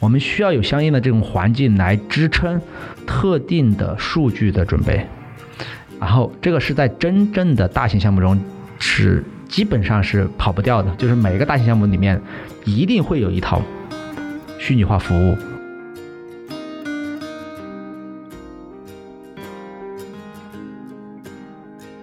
[0.00, 2.60] 我们需要有相应的这种环境来支撑
[3.04, 5.04] 特定的数据的准备。
[5.98, 8.40] 然后这个是在真正的大型项目中
[8.78, 12.20] 是基本上是跑不掉的，就是每一个大型项目里面
[12.64, 13.60] 一定会有一套
[14.56, 15.36] 虚拟化服务。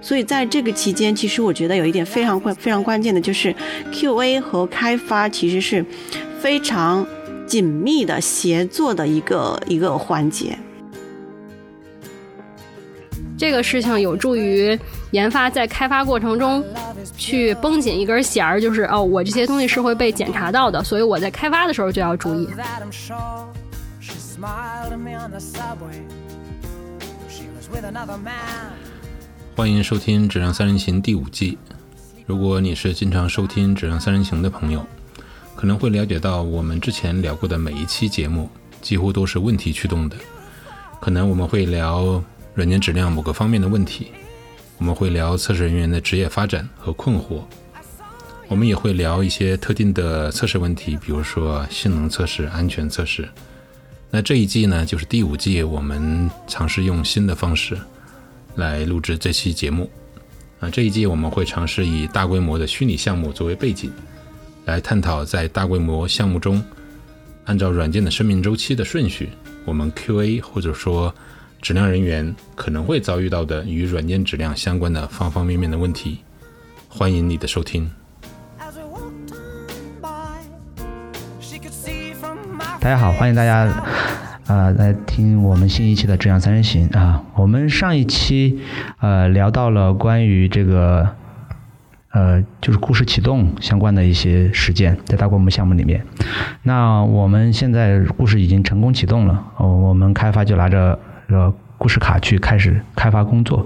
[0.01, 3.55] 所以在这个期间，其实我觉得有一点非常关非常关键的就是
[3.93, 5.83] QA 和开发其实是
[6.41, 7.07] 非常
[7.45, 10.57] 紧密的协作的一个一个环节。
[13.37, 14.79] 这个事情有助于
[15.11, 16.63] 研发在开发过程中
[17.17, 22.47] 去绷紧一根弦儿，就是哦，我这些东西是会被检查到的，所以我在开发的时候就要注意。
[29.55, 31.57] 欢迎收听《质量三人行》第五季。
[32.25, 34.85] 如果你是经常收听《质量三人行》的朋友，
[35.65, 38.47] 可能会了解到我们之前聊过的每一期节目
[38.83, 40.15] 几乎都是问题驱动的。
[41.01, 44.09] 可能我们会聊软件质量某个方面的问题，
[44.77, 47.41] 我们会聊测试人员的职业发展和困惑，
[48.47, 53.27] 我们也会聊一些特定的测试问题，比如说性能测试、安全测试。
[54.11, 57.75] 那这一季呢，就是第五季，我们尝试用新的方式。
[58.53, 59.89] 来录制这期节目
[60.59, 60.69] 啊！
[60.69, 63.91] 这一季我们会尝试以大规模的虚拟项目作为背景，
[64.65, 66.63] 来探讨在大规模项目中，
[67.45, 69.29] 按照软件的生命周期的顺序，
[69.63, 71.13] 我们 QA 或者说
[71.61, 76.19] 质量人员可能会遭遇到的与软件质量相关的方方面面的问题。
[76.89, 77.89] 欢迎你的收听。
[82.79, 83.65] 大家好，欢迎大家。
[84.47, 87.23] 啊，来听我们新一期的《质量三人行》啊！
[87.33, 88.59] 我们上一期
[88.99, 91.15] 呃聊到了关于这个
[92.15, 96.01] 呃就是故事启动相关的一些实践，在大规模项目里面。
[96.63, 103.65] 那我们现在故事已经成功启动了，我们开发就拿着呃故事卡去开始开发工作。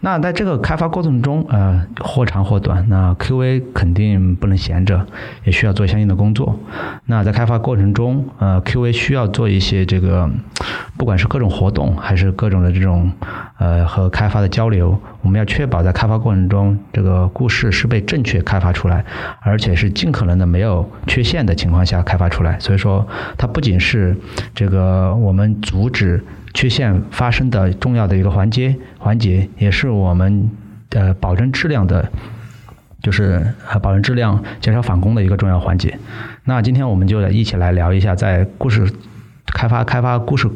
[0.00, 5.06] 那在这个开发过程中，呃，或长或短，那 QA 肯定不能闲着，
[5.44, 6.58] 也需要做相应的工作。
[7.06, 10.28] 那在开发过程中，呃，QA 需要做一些这个，
[10.96, 13.12] 不管是各种活动，还是各种的这种，
[13.58, 19.04] 呃，和开发的交流，我们要确保在开发过程中，这个故事是被正确开发出来，
[19.40, 22.58] 而且是尽可能的没有缺陷的情况下开发出来。
[22.58, 23.06] 所以说，
[23.38, 24.16] 它不仅是
[24.52, 26.24] 这个我们阻止。
[26.54, 30.50] 缺陷发生的重要的一个环节环节，也是我们
[30.90, 32.10] 呃保证质量的，
[33.02, 35.98] 就是呃保证质量、减少返工的一个重要环节。
[36.44, 38.90] 那今天我们就一起来聊一下，在故事
[39.46, 40.48] 开发开发故事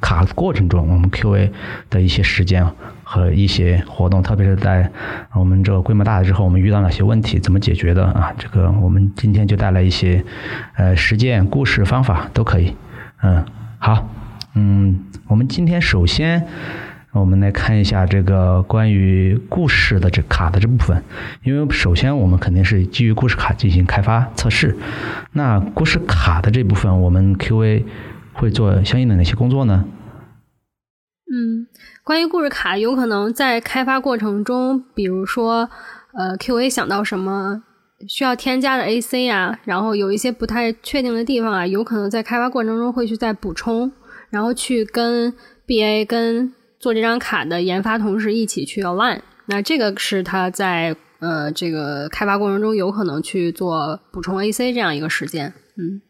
[0.00, 1.50] 卡过程中，我们 QA
[1.88, 2.66] 的一些时间
[3.02, 4.90] 和一些活动，特别是在
[5.34, 8.32] 我们这个规模大了之后，我们遇到哪些问题，怎么解决的啊？
[8.38, 10.24] 这个我们今天就带来一些
[10.76, 12.74] 呃实践故事方法都可以。
[13.22, 13.44] 嗯，
[13.78, 14.08] 好。
[15.48, 16.46] 今天首先，
[17.12, 21.02] 我们来看一下这个关于故事的这卡的这部分。
[21.42, 24.76] 因为首先我们肯定是基于故事卡进行开发测试。
[25.32, 27.84] 那故事卡的这部分，我们 QA
[28.32, 29.84] 会做相应的哪些工作呢？
[31.32, 31.66] 嗯，
[32.04, 35.68] 关于故事卡，有可能在开发过程中，比如说，
[36.12, 37.62] 呃，QA 想到什么
[38.08, 43.90] 需要添加的 AC 啊，然后有一些不太确定的地方啊，有可能在开发过程中会去再补充。
[44.34, 45.32] 然后去跟
[45.64, 55.54] BA 跟做这张卡的研发同事一起去 align，那这个是他在呃这个开发过程中有可能去做补充 AC 这样一个实践。
[55.76, 56.02] 嗯，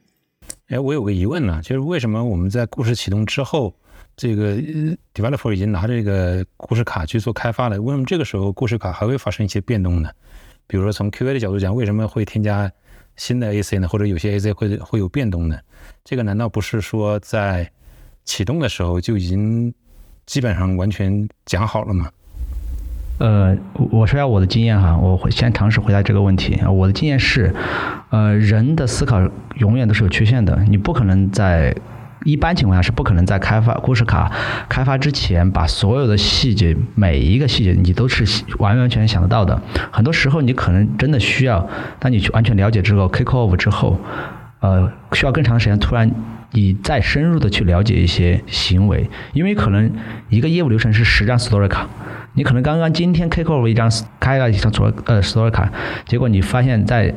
[0.68, 3.74] 哎，我有个疑问呢，就是为什么我们在故事启动之后，
[4.16, 4.56] 这个
[5.12, 10.08] developer 已经拿这个故事卡去做开发了，为什么这个时候故事卡还会发生一些变动呢？
[10.66, 12.72] 比如说从 QA 的角度讲，为什么会添加
[13.16, 13.86] 新的 AC 呢？
[13.86, 15.58] 或者有些 AC 会会有变动呢？
[16.02, 17.70] 这个难道不是说在
[18.24, 19.72] 启动的时候就已经
[20.26, 22.08] 基本上完全讲好了吗？
[23.18, 23.56] 呃，
[23.92, 26.60] 我说下我的经验哈，我先尝试回答这个问题。
[26.68, 27.54] 我的经验是，
[28.10, 29.20] 呃，人的思考
[29.58, 31.72] 永远都是有缺陷的，你不可能在
[32.24, 34.32] 一般情况下是不可能在开发故事卡
[34.68, 38.24] 开发之前把所有的细节每一个细节你都是
[38.58, 39.62] 完完全全想得到的。
[39.92, 41.68] 很多时候你可能真的需要，
[42.00, 43.96] 当你去完全了解之后，kick off 之后，
[44.58, 46.10] 呃，需要更长时间，突然。
[46.54, 49.92] 你再深入的去了解一些行为，因为可能
[50.28, 51.88] 一个业务流程是十张 story 卡，
[52.34, 53.90] 你可能刚刚今天 kick off 一张
[54.20, 55.70] 开了一张 story 呃 story 卡，
[56.06, 57.12] 结果你发现在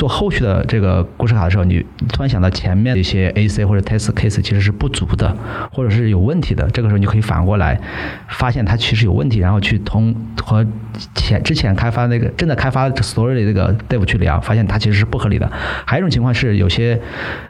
[0.00, 5.36] 做后续的这个故事卡的时候，你突然想到前面的一些 AC 或者 test case 其实是不足的，
[5.70, 7.78] 或者是有问题的，这个时候你可以反过来
[8.28, 10.66] 发现它其实有问题，然后去同和
[11.14, 15.52] 前之前开发那个正在开发 story 的这个 dev 去聊，发现它其实是不合理的。
[15.84, 16.98] 还有一种情况是，有些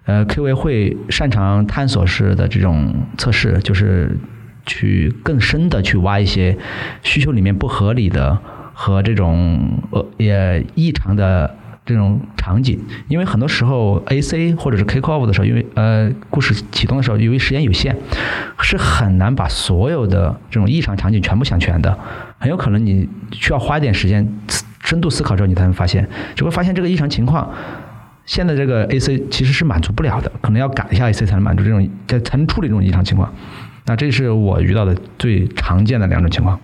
[0.07, 4.19] 呃 QA 会擅长探索式的这种测试，就是
[4.67, 6.59] 去更深的去挖一些
[7.05, 8.37] 需求里面不合理的
[8.75, 11.55] 和这种呃也异常的。
[11.87, 12.79] 这种场景，
[13.09, 17.97] 因为很多时候 A C 或者是 Kick Off 的时候，因为呃故事启动的时候，由于时间有限，
[18.61, 21.99] 是很难把所有的这种异常场景全部想全的。
[22.39, 24.27] 很有可能你需要花一点时间
[24.85, 27.53] 深度思考之后，你才能发现，就会发现这个异常情况，
[28.25, 31.89] 现在这个 A C 其实是满足不了的，可能要改一下 A C 才能满足这种，
[32.25, 33.33] 才能处理这种异常情况。
[33.87, 36.61] 那这是我遇到的最常见的两种情况。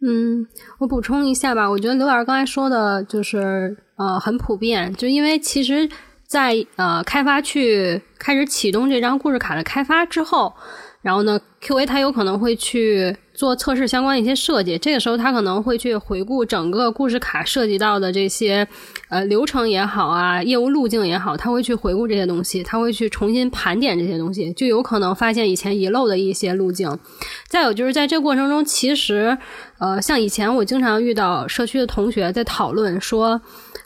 [0.00, 0.46] 嗯，
[0.78, 5.88] 我补充一下吧，我觉得刘老师刚才说的就是呃很普遍，就因为其实，
[6.26, 10.54] 在呃开发去开始启动这张故事卡的开发之后，
[11.02, 13.16] 然后呢，QA 他有可能会去。
[13.38, 18.66] 做测试相关的一些设计，这个时候他可能会去回顾整个故事卡涉及到的这些
[19.08, 26.98] 呃流程也好啊，业务路径也好，他会去回顾这些东西，他会去重新盘点这些东西，就有可能发现以前遗漏的一些路径。
[27.46, 29.38] 再有就是在这过程中，其实
[29.78, 33.40] 呃像以前我经常遇到社区的同学在讨论说，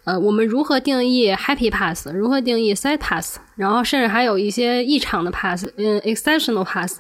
[0.05, 6.99] 呃我们如何定义 happy pass，如何定义 sad pass，然后甚至还有一些异常的 pass，嗯 exceptional pass。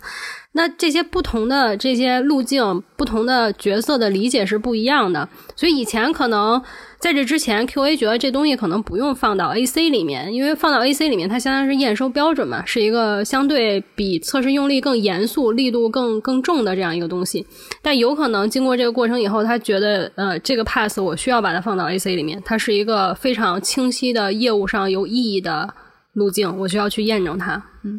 [0.55, 5.27] 那这些不同的这些路径，不同的角色的理解是不一样的，
[5.57, 6.63] 所以以前可能
[7.03, 17.45] 在这之前，QA 觉得这东西可能不用放到 AC 里面，因为放到 AC 里面，它相当于是验收标准嘛，是一个相对比测试用力更严肃、力度更更重的这样一个东西。
[17.83, 25.75] 但有可能经过这个过程以后，他觉得呃，这个 pass 我需要把它放到 AC 里面，它是一个非常清晰的业务上有意义的。
[26.15, 27.63] 路径，我需要去验证它。
[27.85, 27.99] 嗯，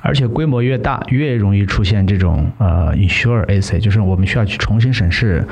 [0.00, 5.46] 而且规模越大，越容易出现这种呃 ensure AC，就是我们需要去重新审视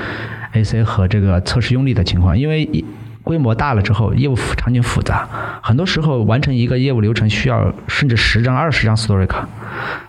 [0.53, 2.39] AC 和这个测试用力的情况。
[2.39, 2.85] 因为
[3.25, 5.29] 规模大了之后，业务场景复杂，
[5.62, 9.47] 很多时候完成一个业务流程需要甚至十张、二十张 story 卡。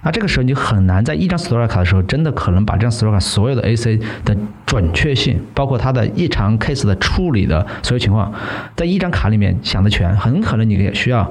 [0.04, 8.34] 那这个时候你很难在一张 story 卡的时候，真的可能把这张 story 卡所有的 AC 的准确性，包括它的异常 case 的处理的所有情况，
[8.76, 11.30] 在一张卡里面想的全，很可能你也需要。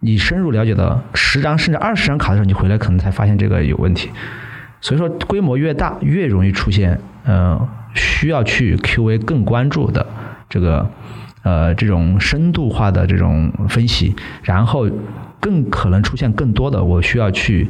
[0.00, 4.10] 你深入了解到十张甚至二十张卡的时候，你回来可能才发现这个有问题。
[4.82, 7.58] 所以说，规模越大，越容易出现呃
[7.96, 10.06] 需要去 QA 更关注的
[10.48, 10.88] 这个
[11.42, 14.88] 呃这种深度化的这种分析，然后
[15.40, 17.68] 更可能出现更多的我需要去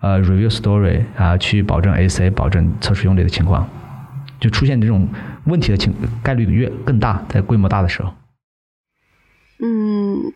[0.00, 3.68] 呃 review story 啊，去保证 AC 保证测试用力的情况，
[4.40, 5.08] 就出现这种
[5.44, 8.12] 问题的情概率越更大，在规模大的时候。
[9.60, 10.32] 嗯。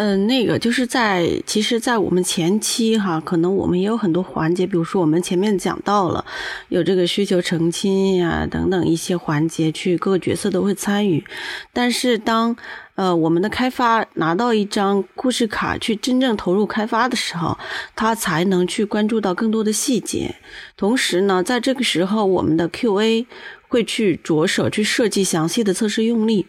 [0.00, 6.24] 嗯，那个就是在，其实，在我们前期哈，可能我们也有很多环节，比如说我们前面讲到了
[6.68, 11.24] 有这个需求澄清呀等等一些环节，去各个角色都会参与。
[11.72, 12.56] 但是当
[12.94, 17.58] 呃我们的开发拿到一张故事卡去真正投入开发的时候，
[17.96, 20.36] 他才能去关注到更多的细节。
[20.76, 23.26] 同时呢，在这个时候，我们的 QA
[23.68, 26.46] 会去着手去设计详细的测试用例。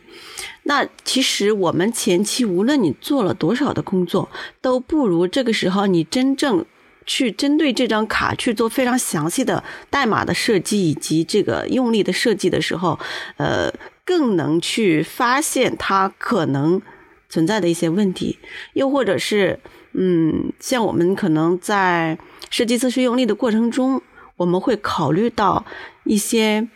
[0.63, 4.30] 那其实我们前期无论你做了多少的工作，
[4.62, 6.66] 都不如这个时候你真正
[7.06, 13.00] 去针对这张卡去做非常详细的代码的设计以及这个用力的设计的时候，
[13.38, 13.74] 呃，
[14.06, 16.80] 更能去发现它可能
[17.27, 18.38] 存在的一些问题，
[18.74, 19.60] 又或者是，
[19.94, 22.18] 嗯，像我们可能在
[22.52, 24.02] 设计测试用力的过程中，
[24.38, 25.66] 我们会考虑到
[26.04, 26.68] 一些，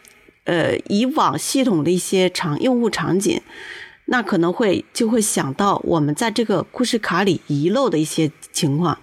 [0.46, 3.42] 呃，以往系统的一些场用户场景。
[4.06, 8.98] 那可能会就会想到我们在这个故事卡里遗漏的一些情况。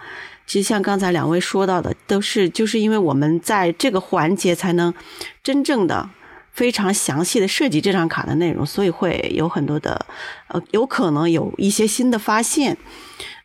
[0.47, 4.93] 其实像刚才两位说到的，都是就是因为我们在这个环节才能
[5.43, 6.11] 真正的
[6.53, 10.05] 非常详细的设计这张卡的内容，所以会有很多的
[10.49, 12.77] 呃，有可能有一些新的发现。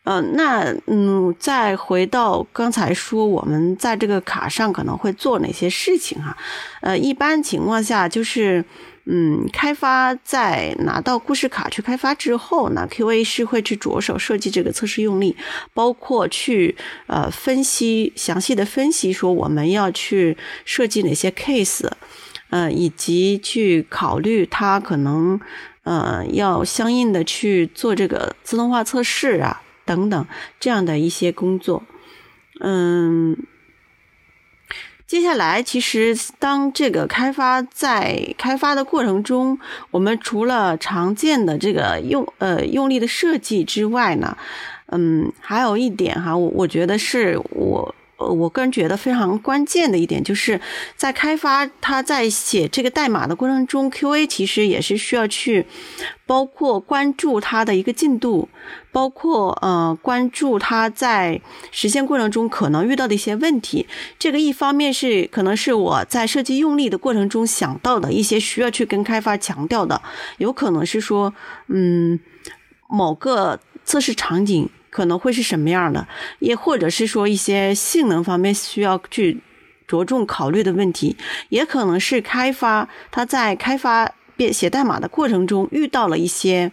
[0.06, 6.36] 嗯，那嗯，再回到刚才说我们在这个卡上可能会做哪些事情哈？
[6.82, 8.64] 呃，一般情况下就是。
[9.08, 15.36] 嗯，开发在拿到故事卡去开发之后呢，QA 是会去着手设计这个测试用例，
[15.76, 20.36] 包括去呃分析详细的分析，说我们要去
[20.66, 21.88] 设计哪些 case，
[22.50, 25.40] 呃，以及去考虑它可能
[25.84, 30.26] 呃要相应的去做这个自动化测试啊等等
[30.60, 31.84] 这样的一些工作，
[32.60, 33.38] 嗯。
[35.08, 39.60] 接下来，其实当这个开发在开发的过程中，
[39.92, 44.36] 我们除了常见的这个用呃用力的设计之外呢，
[44.88, 47.96] 嗯，还有一点哈，我我觉得是我。
[48.18, 50.62] 呃，我个人觉得非常关键的一点，就是
[50.96, 55.66] 在开发他在写这个代码的过程中，QA 其实也是需要去
[56.26, 58.48] 包括关注它的一个进度，
[58.94, 61.42] 包括呃关注他在
[61.72, 63.86] 实现过程中可能遇到的一些问题。
[64.18, 70.02] 这个一方面是可能是我在设计用力的过程中想到的一些需要去跟开发强调的，
[70.38, 71.34] 有可能是说，
[71.68, 72.18] 嗯，
[72.88, 74.70] 某个测试场景。
[74.96, 76.08] 可能会是什么样的，
[76.40, 79.42] 也或者是说一些性能方面需要去
[79.86, 81.18] 着重考虑的问题，
[81.50, 86.72] 也可能是开发他在开发编写代码的过程中遇到了一些，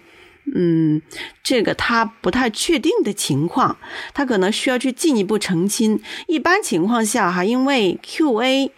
[0.54, 1.02] 嗯，
[1.42, 3.76] 这个他不太确定的情况，
[4.14, 6.00] 他可能需要去进一步澄清。
[6.28, 8.70] 一般情况下哈，因为 QA。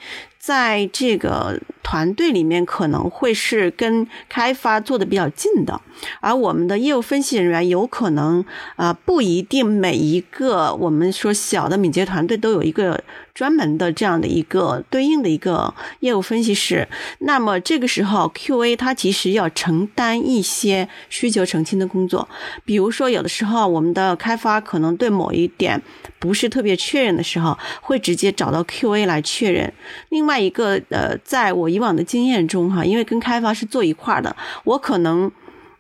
[0.44, 5.80] 在这个团队里面，可能会是跟开发做的比较近的，
[6.20, 8.44] 而我们的业务分析人员有可能
[8.76, 13.02] 啊，不一定每一个我们说小的敏捷团队都有一个。
[13.34, 16.86] 专门的这样的一个对应的一个业务分析师，
[17.18, 22.28] 那么这个时候 QA 它其实要承担一些需求澄清的工作，
[22.64, 25.82] 比如说有的时候我们的开发可能对某一点
[26.20, 29.72] 不是特别确认的时候，会直接找到 QA 来确认。
[30.10, 35.30] 另外一个呃，在我以往的经验中哈，因为跟开发是做一块的，我可能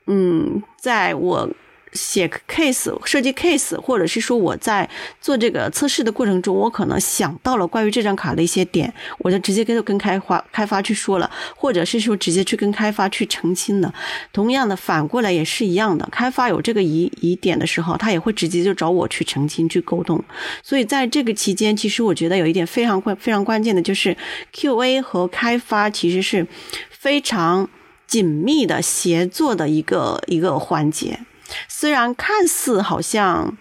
[0.06, 1.48] 嗯，在我。
[1.94, 4.88] 写 case 设计 case，或者是说我在
[5.20, 13.94] 做这个测试的过程中，我可能想到了关于这张卡的一些点，我就直接跟跟开发开发去说了，或者是说直接去跟开发去澄清了。
[14.32, 20.22] 同样的，反过来也是一样的，开发有这个疑疑点的时候，他也会直接就找我去澄清去沟通。
[20.62, 24.16] 所以在这个期间，其实我觉得有一点非常关非常关键的就是
[24.52, 26.46] QA 和开发其实是
[26.90, 27.68] 非常
[28.06, 31.20] 紧密的协作的一个一个环节。
[31.68, 33.56] 虽然看似好像，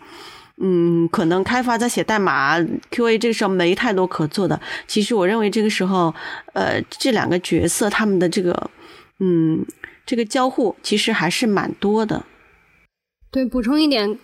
[0.61, 2.59] 嗯，可能开发在写代码
[2.91, 4.59] ，QA 这个时候没太多可做的。
[4.87, 6.13] 其实我认为这个时候，
[6.53, 8.69] 呃，这两个角色他们的这个，
[9.19, 9.65] 嗯，
[10.05, 12.23] 这个交互其实还是蛮多的。
[13.31, 14.17] 对，补充一点，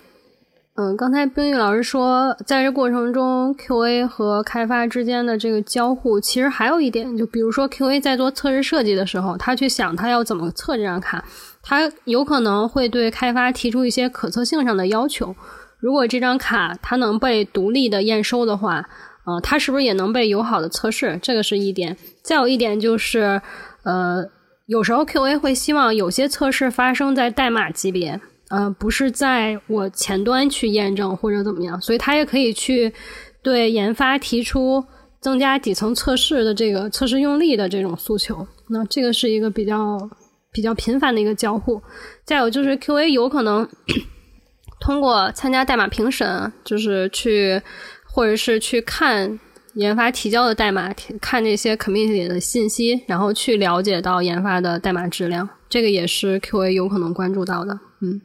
[0.81, 11.21] 嗯，刚才冰玉老师说，在这过程中，QA 和开发之间的这个交互，其实还有一点，就比如说 QA 在做测试设计的时候，他去想他要怎么测这张卡。
[11.61, 15.35] 它有可能会对开发提出一些可测性上的要求。
[15.79, 18.87] 如果这张卡它能被独立的验收的话，
[19.25, 21.19] 呃，它是不是也能被友好的测试？
[21.21, 21.97] 这个是一点。
[22.23, 23.41] 再有一点就是，
[23.83, 24.23] 呃，
[24.67, 32.93] 有时候 QA 会希望有些测试发生在代码级别，呃，不是在我前端去验证或者怎么样，所以它也可以去
[33.41, 34.83] 对研发提出
[35.21, 38.47] 增加底层测试的这个测试用力的这种诉求。
[38.69, 39.97] 那这个是一个比较。
[40.51, 41.79] 比较频繁的一个交互，
[42.25, 43.69] 再有就是 QA 有可能
[44.81, 47.61] 通过参加代码评审，就是去
[48.03, 49.39] 或者是去看
[49.75, 50.91] 研发提交的代码，
[51.21, 58.19] 看那些 community 的信息，然后去了解到研发的代码质量，这个也是 QA 有可能关注到的，嗯。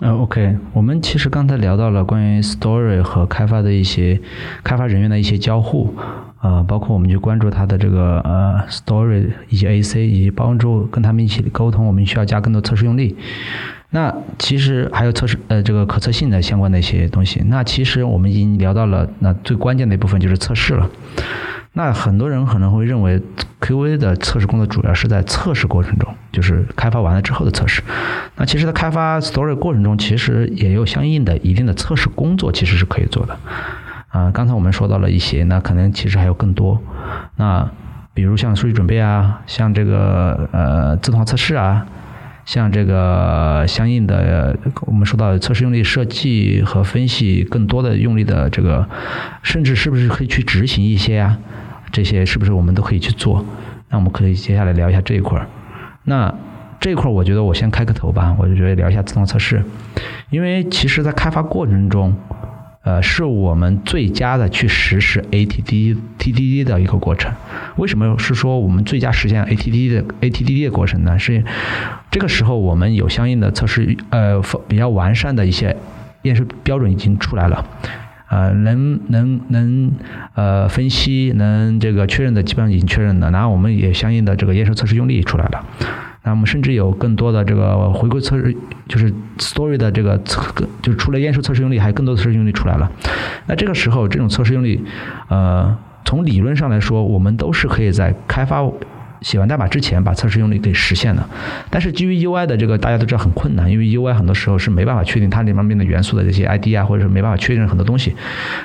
[0.00, 4.18] 呃，OK，我们其实刚才聊到了关于 Story 和开发的一些
[4.64, 5.94] 开发人员的一些交互，
[6.40, 13.14] 呃，包括我们去关注他的这个呃 Story 以及 AC，以及帮助跟他们一起沟通，我们需要加更多测试用力。
[13.90, 17.42] 那其实还有测试呃这个可测性的相关的一些东西。
[17.46, 20.88] 那其实我们已经聊到了那最关键的一部分就是测试了。
[21.72, 23.22] 那很多人可能会认为
[23.60, 27.80] ，QA 的测试工作主要是在测试过程中，就是开发完了之后的测试。
[28.36, 33.38] 那其实，在开发 Story 过程中，其实也有相应的一定的测试工作，其实是可以做的。
[34.08, 36.82] 啊，刚才我们说到了一些，那可能其实还有更多。
[37.36, 37.70] 那
[38.12, 41.86] 比如像数据准备啊，像这个呃自动化测试啊，
[42.50, 48.84] 像这个相应的我们说到测试用力设计和分析，更多的用力的这个，
[49.40, 51.38] 甚至是不是可以去执行一些啊？
[51.92, 53.46] 这些是不是我们都可以去做？
[53.88, 55.46] 那我们可以接下来聊一下这一块儿。
[56.02, 56.34] 那
[56.80, 58.34] 这一块儿，我觉得我先开个头吧。
[58.36, 59.62] 我就觉得聊一下自动测试，
[60.30, 62.12] 因为其实在开发过程中，
[62.82, 67.30] 呃，是我们最佳的去实施 ATD TDD 的一个过程。
[67.76, 71.18] 为什么是说我们最佳实现 ATD 的 ATD 的过程呢？
[71.18, 71.44] 是
[72.10, 75.76] 这个时候我们有相应的测试，呃，比较完善的一些
[76.22, 77.66] 验收标准已经出来了。
[78.30, 79.92] 呃，能能能
[80.34, 85.66] 呃分析，能这个确认的基本上已经确认了，然后我们也相应的这个验收测试用力出来了，
[86.22, 88.56] 那么甚至有更多的这个回归测试，
[88.88, 90.42] 就是 story 的这个测，
[90.82, 92.90] 就是除了验收测试用例，还有更多的测试用例出来了。
[93.46, 94.84] 那这个时候，这种测试用例，
[95.28, 98.62] 呃，从理论上来说，我们都是可以在开发。
[99.22, 101.28] 写完代码之前把测试用例给实现了，
[101.70, 108.14] 但是基于 UI 的这个大家都知道很困难，因为 UI 很多时候是没办法确定它里面的元素的这些 ID 啊，或者是没办法确认很多东西，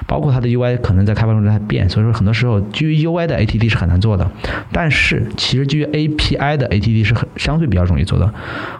[0.08, 4.30] 包括它的 UI 可能在开发中在变，所以说很多时候基于 UI 的 ATD 是很难做的。
[4.72, 8.34] 但是其实基于 API 的 ATD 是很相对比较容易做的，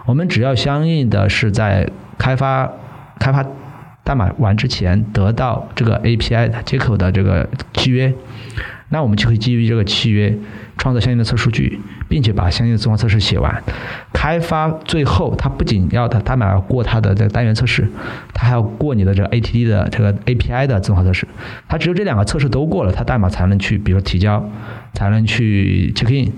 [0.06, 2.70] 我们只要相应的是在开发
[3.18, 3.44] 开发
[4.02, 8.14] 代码完之前得到这个 API 接口的这个契约。
[8.88, 10.36] 那我们就可以基于这个契约
[10.78, 13.62] 创造相应的测数据，并且把相应的自动化测试写完。
[14.12, 17.88] 开发最后，它不仅要它代码要过它的这个单元测试，
[18.32, 21.26] 它还要过你的这个 ATD 的这个 API 的自动化测试。
[21.68, 24.48] 它只有这两个测试都过了，它代码才能去，比如说提交，
[24.94, 26.32] 才能去 check in，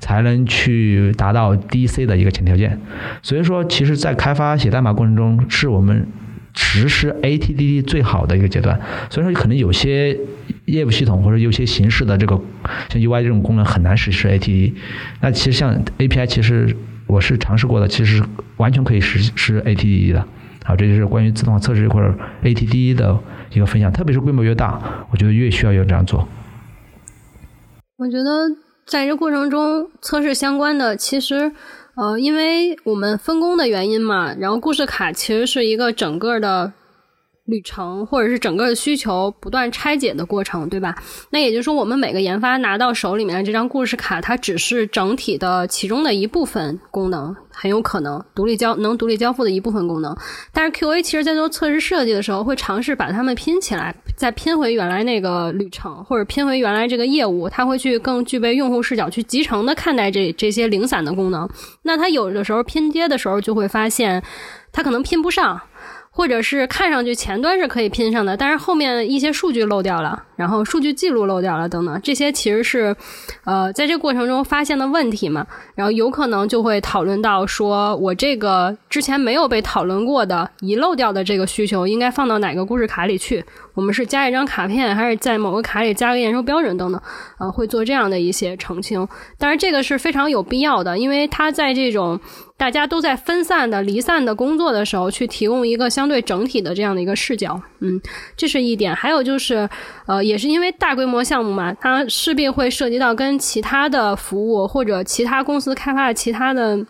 [0.00, 2.78] 才能去达到 DC 的一个前条件。
[3.22, 6.06] 所以说，其实，在开发写代码过程中，是我们。
[6.54, 8.78] 实施 A T D D 最好的一个阶段，
[9.08, 10.14] 所以说可能有些
[10.66, 12.40] 业务系统或者有些形式的这个
[12.88, 14.74] 像 UI 这种功能很难实施 ATD。
[15.20, 16.76] 那其实像 API，其实
[17.06, 18.22] 我是尝试过的，其实
[18.56, 20.26] 完全可以实施 ATD 的。
[20.64, 23.18] 好，这就是关于自动化测试或者 ATD 的
[23.52, 23.92] 一个分享。
[23.92, 26.28] 特别是规模越大，我觉得越需要有这样做。
[27.96, 28.48] 我觉得
[28.86, 31.52] 在这过程中测试相关的，其实。
[31.94, 36.72] 呃，因为我们分工的原因嘛，然后故事卡其实是一个整个的。
[37.52, 40.96] 旅程或者是整个需求不断拆解的过程，对吧？
[41.28, 50.16] 那也就是说，我们每个研发拿到手里面的这张故事卡，它只是整体的其中的一部分功能，很有可能独立交能独立交付的一部分功能。
[50.50, 57.50] 但是 QA 其实在做测试设计的时候，会尝试把它们拼起来，再拼回原来那个旅程，或者拼回原来这个业务。
[57.50, 61.46] 它会去更具备用户视角，去集成的看待这这些零散的功能。
[61.82, 64.22] 那它有的时候拼接的时候，就会发现
[64.72, 65.60] 它可能拼不上。
[66.14, 72.94] 或者是看上去前端是可以拼上的，但是后面一些数据漏掉了，然后数据记录漏掉了等等，这些其实是，
[73.44, 83.42] 呃，在这过程中发现的问题嘛，然后有可能就会讨论到说，我这个之前没有被讨论过的遗漏掉的这个需求，应该放到哪个故事卡里去？
[83.74, 87.00] 我们是加一张卡片，还是在某个卡里加个验收标准等等？
[87.38, 89.08] 呃，会做这样的一些澄清。
[89.38, 92.20] 但是这个是非常有必要的，因为它在这种
[92.62, 97.60] 大家都在分散的、离散的工作的时候，去提供一个相对整体的这样的一个视角。
[97.80, 98.00] 嗯，
[98.36, 98.94] 这是一点。
[98.94, 99.68] 还有就是，
[100.06, 106.86] 呃，也是因为大规模项目嘛，它势必会涉及到跟其他的服务或者其他公司开发的其他的。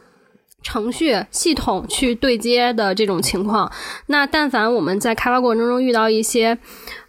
[0.65, 3.69] 程序系统去对接的这种情况，
[4.07, 6.57] 那但凡我们在开发过程中遇到一些，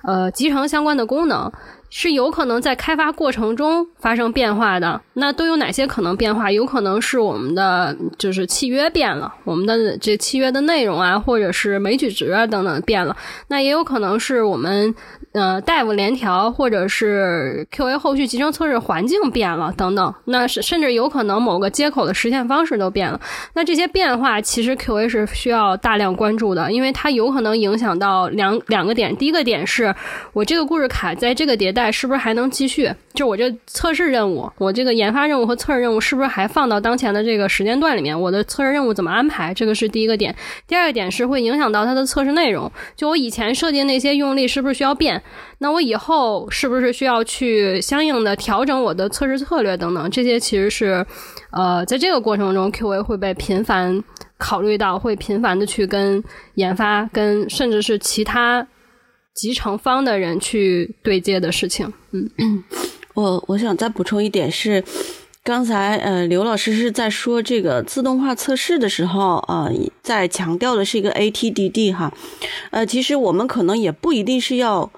[0.02, 1.52] 呃，集成相关的功能。
[1.96, 6.50] 是有可能在开发过程中发生变化的，那都有哪些可能变化？
[6.50, 13.16] 有可能是我们的就是契约变了，我们的这契约的内容啊，或者是枚举值啊等等变了。
[13.50, 14.96] 那也有可能是我们
[15.34, 20.14] 呃 Dev 联调或者是 QA 后续集成测试环境变了等等。
[20.26, 23.20] 那是甚至有可能某个接口的实现方式都变了。
[23.54, 29.16] 那这些变化其实 QA 是需要大量关注的，因为它有可能影响到两两个点。
[29.16, 29.94] 第一个点是
[30.34, 31.84] 我这个故事卡在这个迭代。
[31.92, 32.92] 是不是还能继续？
[33.14, 38.20] 就我这测试任务，我这个研发任务和测试任务是不是还放到当前的这个时间段里面？
[38.20, 39.54] 我的测试任务怎么安排？
[39.54, 40.36] 这个是第一个点。
[40.68, 42.72] 第二个点是会影响到它的测试内容。
[42.96, 45.22] 就我以前设计那些用例是不是需要变？
[45.60, 50.10] 那我以后是不是需要去相应的调整我的测试策略等等？
[50.10, 51.06] 这些其实是，
[51.52, 54.04] 呃，在这个过程中，QA 会被频繁
[54.38, 56.24] 考虑到，会频繁的去跟
[56.56, 58.68] 研发、跟甚至是其他。
[59.36, 62.64] 集成方的人去对接的事情，嗯，
[63.16, 64.84] 我我想再补充一点是，
[65.44, 69.68] 刚才呃刘老师是在说这个自动化测试的时候啊，
[70.04, 72.14] 在强调的是一个 ATDD 哈，
[72.70, 74.92] 呃，其实我们可能也不一定是要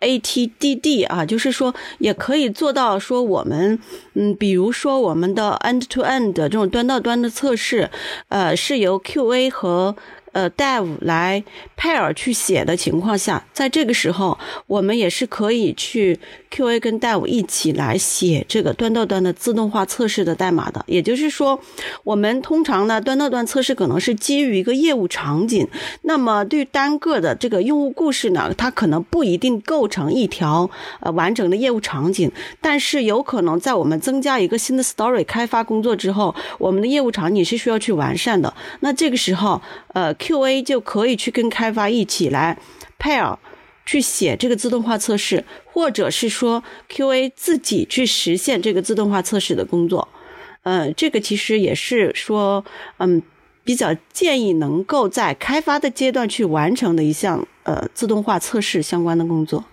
[0.00, 3.78] ATDD 啊，就是说也可以做到说我们
[4.14, 7.90] 嗯，比如说我们的 end to end 这种端到端的测试，
[8.28, 9.94] 呃，是由 QA 和
[10.32, 11.42] 呃，Dev 来
[11.76, 16.18] pair 去写的情况下，在这个时候，我们也是可以去
[16.52, 20.84] QA 跟 Dev 一起来写这个端到端的自动化测试的代码的。
[20.86, 21.60] 也就是说，
[22.04, 25.66] 我们通常呢，端到端测试可能是基于一个业务场景，
[26.02, 38.54] 那么对单个的这个用户故事呢，它可能不一定构成一条呃完整的业务场景，但是有可能在我们增加一个新的 story 开发工作之后，我们的业务场景是需要去完善的。
[38.78, 39.60] 那这个时候，
[39.92, 40.14] 呃。
[40.20, 42.58] QA 就可以去跟开发一起来
[43.00, 43.36] pair
[43.86, 50.06] 去写这个自动化测试，或者是说 QA 自己去实现这个自动化测试的工作。
[50.62, 52.64] 呃，这个其实也是说，
[52.98, 53.22] 嗯，
[53.64, 59.64] 比较建议能够在开发的阶段去完成的一项呃自动化测试相关的工作。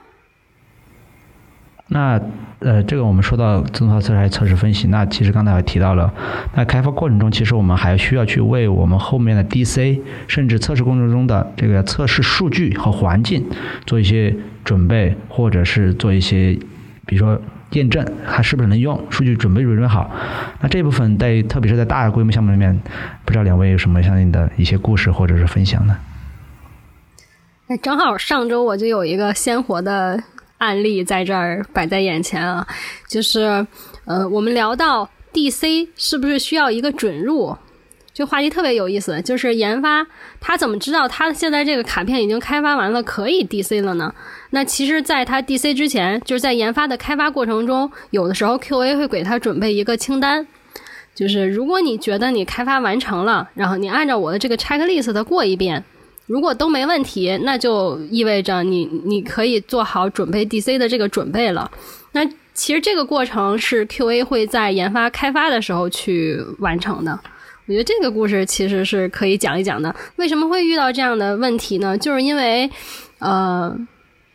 [1.89, 2.19] 那
[2.59, 6.11] 呃，这个我们说到自动化测试还是测试分析，那其实刚才也提到了，
[6.55, 13.45] 那开发过程中其实我们还需要去为我们后面的 DC，甚至测试过程中的这个测试数据和环境
[13.85, 16.57] 做一些准备，或者是做一些，
[17.05, 17.39] 比如说
[17.71, 20.09] 验证它是不是能用，数据准备准备好。
[20.59, 22.81] 那这部分在特别是在大规模项目里面，
[23.23, 25.95] 不知道两位有什么相应的一些故事或者是分享呢？
[27.67, 30.23] 哎，正好上周我就有一个鲜活的
[30.57, 32.67] 案例在这儿摆在眼前啊，
[33.07, 33.65] 就是
[34.05, 37.55] 呃，我们聊到 DC 是不是需要一个准入，
[38.13, 39.21] 这话题特别有意思。
[39.21, 40.07] 就是研发
[40.39, 44.13] 他怎么知道他现在这个卡片已经开发完了可以 DC 了呢？
[44.49, 50.47] 那其实，在他 DC 之前，就是在研发的开发过程中，有的时候 QA 会给他准备一个清单，
[51.13, 55.83] 就是如果你觉得你开发完成了，然后你按照我的这个 checklist 过一遍。
[56.27, 61.71] 如果都没问题，那就意味着你你可以做好准备 DC 的这个准备了。
[62.11, 67.19] 那其实这个过程是 QA 会在研发开发的时候去完成的。
[67.65, 69.93] 我觉得这个故事其实是可以讲一讲的。
[70.17, 71.97] 为什么会遇到这样的问题呢？
[71.97, 72.69] 就是因为，
[73.19, 73.75] 呃。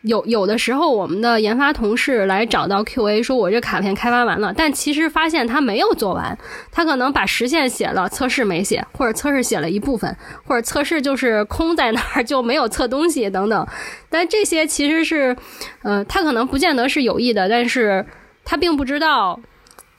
[0.03, 6.37] 有有的时候，我们的研发同事来找到 QA，说我这卡片开发完了，但其实发现他没有做完，
[6.73, 13.67] 他可能把实现写了，测试没写，或者测试写了一部分，或者测试就是空在那儿就没有测东西等等。
[14.11, 15.37] 但这些其实是，
[15.83, 18.05] 呃，他可能不见得是有意的，但是
[18.45, 19.39] 他并不知道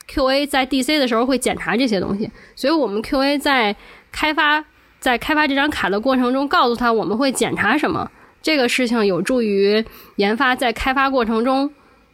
[0.09, 3.73] QA 在 DC 的时候会检查这些东西，所以我们 QA 在
[4.11, 4.65] 开发
[4.99, 8.11] 在开发这张卡的过程中，告诉他我们会检查什么。
[8.43, 9.83] 这个事情有助于
[10.17, 11.67] 研发在开发过程中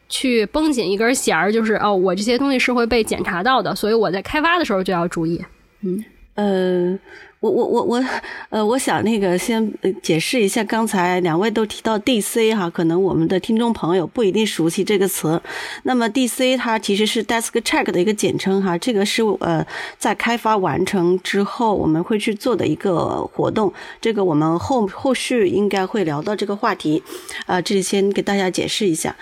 [0.07, 5.43] 去绷紧一根弦儿，就是哦，我这些东西是会被检查到的，所以我在开发的时候就要注意。
[5.81, 6.05] 嗯，
[6.39, 6.99] 呃。
[7.41, 8.03] 我我我我，
[8.49, 9.73] 呃，我想那个先
[10.03, 15.41] 解释一下，刚才两位都提到 DC 哈，可能我们的听众朋友不一定熟悉这个词。
[15.83, 19.65] 那么 DC 它其实是 Desk Check 的一个简称哈，这个是呃
[19.97, 23.71] 在开发完成之后我们会去做的一个活动。
[24.01, 27.01] 这个我们后后续应该会聊到这个话题，
[27.45, 29.15] 啊，这里先给大家解释一下，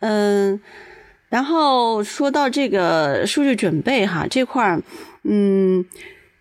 [0.00, 0.60] 嗯，
[1.28, 4.82] 然后说到这个数据准备哈这块儿，
[5.22, 5.84] 嗯。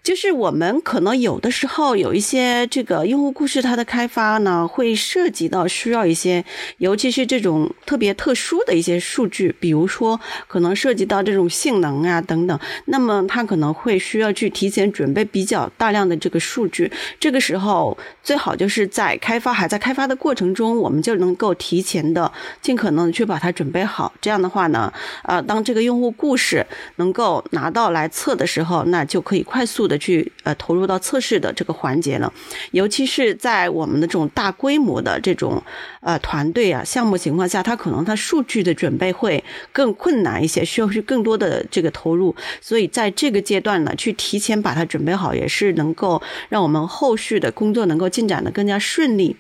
[0.10, 6.44] 就是我们可能有的时候有一些这个用户故事，它的开发呢，会涉及到需要一些，
[6.80, 16.92] 尤其是这种特别特殊的一些数据，比如说可能涉及到这种性能啊等等，那么它可能会需要去提前准备比较大量的这个数据。
[17.20, 22.32] 这个时候最好就是在开发还在开发的过程中，我们就能够提前的
[22.64, 24.12] 尽可能去把它准备好。
[24.20, 24.92] 这样的话呢，
[25.22, 29.88] 啊，当这个用户故事能够拿到来测的时候，那就可以快速。
[29.90, 32.34] 的去呃投入到测试的这个环节了，
[32.72, 35.62] 尤其是在我们的这种大规模的这种
[36.02, 49.36] 呃团队啊项目情况下，它可能它数据的准备会更困难一些，需要去更多的这个投入，所以在这个阶段呢，去提前把它准备好，也是能够让我们后续的工作能够进展的更加顺利，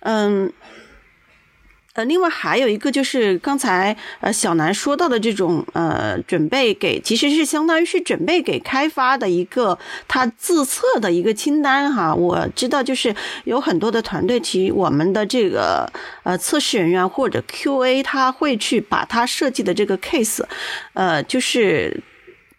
[0.00, 0.52] 嗯。
[2.00, 12.14] 呃，另外还有一个就是刚才呃小南说到的这种呃准备给，其实是相当于是准备给开发的一个他自测的一个清单哈。
[12.14, 15.90] 我知道就是有很多的团队提我们的这个
[16.22, 20.42] 呃测试人员或者 QA，他会去把他设计的这个 case，
[20.94, 22.00] 呃，就是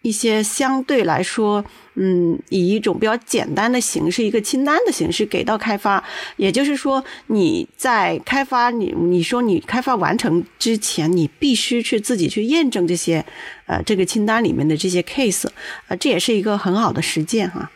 [0.02, 1.64] 一些相对来说。
[1.94, 6.02] 嗯，以一种比较简单的形式，一个清单的形式给到开发。
[6.38, 13.22] 也就是说，你在开发你你说你开发完成之前，你必须去自己去验证这些，
[13.66, 15.46] 呃，这个清单里面的这些 case，
[15.88, 17.70] 呃，这也是一个很好的实践哈。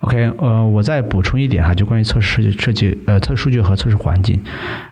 [0.00, 4.38] OK，呃，我再补充一点哈，就关于测试设计设计呃测数据和测试环境，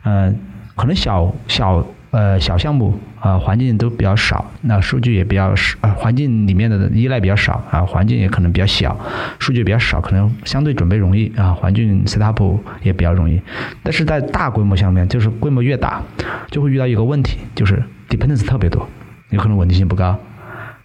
[0.05, 0.35] 呃，
[0.75, 1.87] 可能小小。
[2.11, 8.99] 呃，小项目啊，环境都比较少，那数据也比较少，啊，环境里面的依赖比较少啊，环境也可能比较小，
[9.39, 12.43] 数据比较少，可能相对准备容易啊，环境 set up
[12.83, 13.41] 也比较容易。
[13.85, 16.03] 但是在大规模下面，就是规模越大，
[16.51, 18.85] 就会遇到一个问题，就是 dependency 特别多，
[19.31, 20.19] 有可能稳定性不高。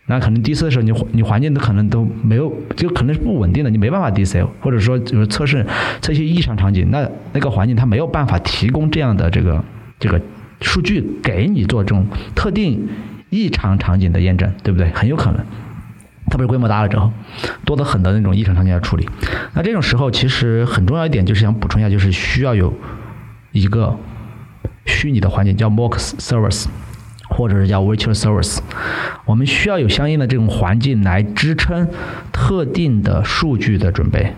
[0.05, 5.65] 那可能 DC 的时候，你你环境都可能都没有，就可能是不稳定的，你没办法 DC，或者说就是测试
[6.01, 9.63] 测一些异常场景，那那个环境它没有办法提供这样的这个
[9.97, 10.21] 这个。
[10.65, 12.89] 数据给你做这种特定
[13.30, 14.89] 异常场景的验证，对不对？
[14.91, 15.38] 很有可能，
[16.30, 17.13] 特别是规模大了之后，
[17.63, 19.08] 多的很的那种异常场景要处理。
[19.54, 22.73] 那这种时候，其实很重要一点就是想补充一下，就是需要有
[23.51, 23.95] 一个
[24.86, 26.65] 虚拟的环境，叫 Mock Service，
[27.30, 28.58] 或者是叫 Virtual Service。
[29.25, 31.88] 我们需要有相应的这种环境来支撑
[32.32, 34.34] 特定的数据的准备。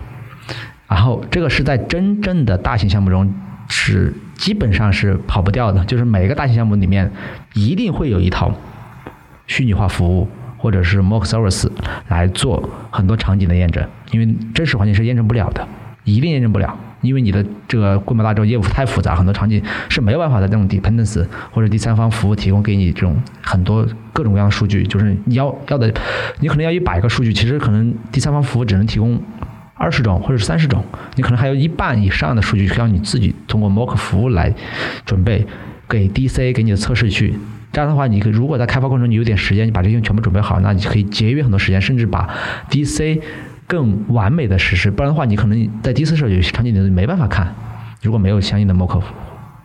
[0.88, 3.34] 然后，这个是在真正的大型项目中。
[3.68, 7.10] 是基本上是跑不掉的，就是每一个大型项目里面
[7.54, 8.52] 一定会有一套
[9.46, 11.70] 虚拟化服务或者是 mock service
[12.08, 15.66] 来做很多场景的验证，因为真实环境是验证不了的，
[16.04, 16.76] 一定验证不了。
[17.00, 25.94] 因为你的这个规模大之后，业务太复杂，很多场景是没有办法在这种 dependence 或者第三方服务提供给你这种很多各种各样的数据，就是你要要的，
[26.40, 29.16] 你可能要一百个数据，其实可能第三方服务只能提供
[29.78, 34.52] 二十种或者是三十种，你可能还有一半以上的数据需要你自己通过 mock 服务来
[35.06, 35.46] 准备
[35.88, 37.38] 给 DC 给你的测试去。
[37.72, 42.28] 这样的话，你可如果在开发过程中你有点时间，你把这些全部准备好，那你可以节约很多时间，甚至把
[42.68, 43.20] DC
[43.66, 44.90] 更完美的实施。
[44.90, 47.54] 不然的话，你可能在第四时候有些场景里没办法看，
[48.02, 49.00] 如果没有相应的 mock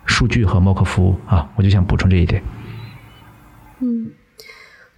[0.06, 2.44] 数据和 mock 服务啊，我就想补充这一点。
[3.80, 4.12] 嗯。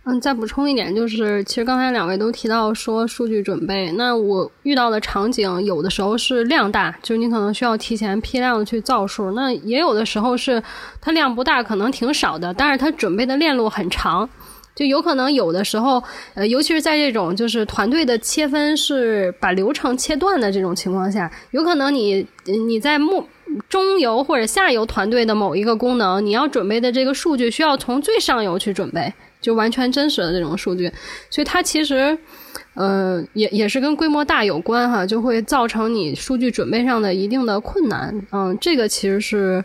[0.07, 10.61] 嗯，再补充一点，就是其实刚才两位都提到说数据准备，那我遇到的场景有的时候是量大，就是你可能需要提前批量的去造数；那也有的时候是
[11.01, 14.29] 它量不大，可能挺少的，但是它准备的链路很长，
[14.75, 16.03] 就有可能有的时候，
[16.35, 23.27] 呃，尤其是在这种就是团队的切分是把流程切断的这种情况下，有可能你你在目
[23.67, 29.11] 中游或者下游团队的某一个功能，你要准备的这个数据需要从最上游去准备。
[29.45, 30.91] 就完全真实的这种数据，
[31.29, 32.17] 所以它其实，
[32.73, 38.19] 呃，也也是跟规模大有关哈，就会造成你数据准备上的一定的困难。
[38.31, 39.63] 嗯，这个其实是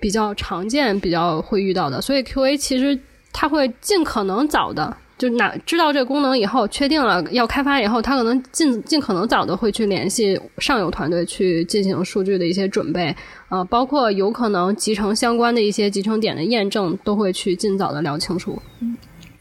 [0.00, 2.00] 比较常见、比较会遇到的。
[2.00, 2.98] 所以 QA 其实
[3.32, 13.14] 它会尽可能早的，就哪知道这个功能以后，确定了要开发以后，它可能尽尽可能早的会去联系上游团队去进行数据的一些准备
[13.48, 18.60] 啊，包括有可能集成相关的一些集成点的验证，都会去尽早的聊清楚。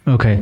[0.10, 0.42] Okay.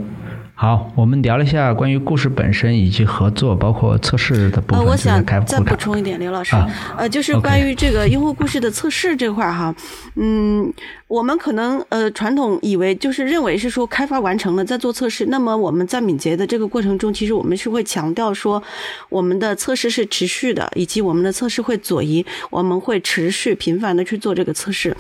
[0.59, 4.83] 好，我们聊了一下关于故事本身以及合作，包括测试的部分。
[4.83, 6.55] 呃，我想再补充一点，刘老师，
[6.97, 9.75] 呃，就是关于这个用户故事的测试这块儿哈，
[10.15, 10.73] 嗯。
[11.07, 18.61] 我们可能呃传统以为就是认为是说开发完成了再做测试，那么我们在敏捷的这个过程中，其实我们是会强调说
[19.07, 24.93] 我们的测试是持续的，以及我们的测试会左移，我们会持续频繁的去做这个测试。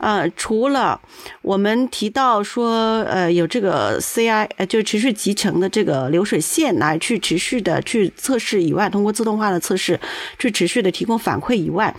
[0.00, 1.00] 呃，除了
[1.42, 9.98] 我们提到说呃有这个 CI 呃就持续集成的这个流水线来去持续的去测试以外，通过自动化的测试
[10.38, 11.94] 去持续的提供反馈以外，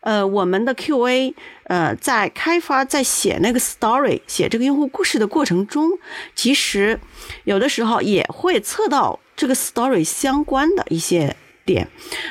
[0.00, 1.34] 呃，我们的 QA。
[1.68, 5.98] 呃，在开发在写那个 story 写这个用户故事的过程中，
[6.36, 7.00] 其实
[7.42, 11.34] 有的时候也会测到这个 story 相关的一些
[11.66, 11.86] 点。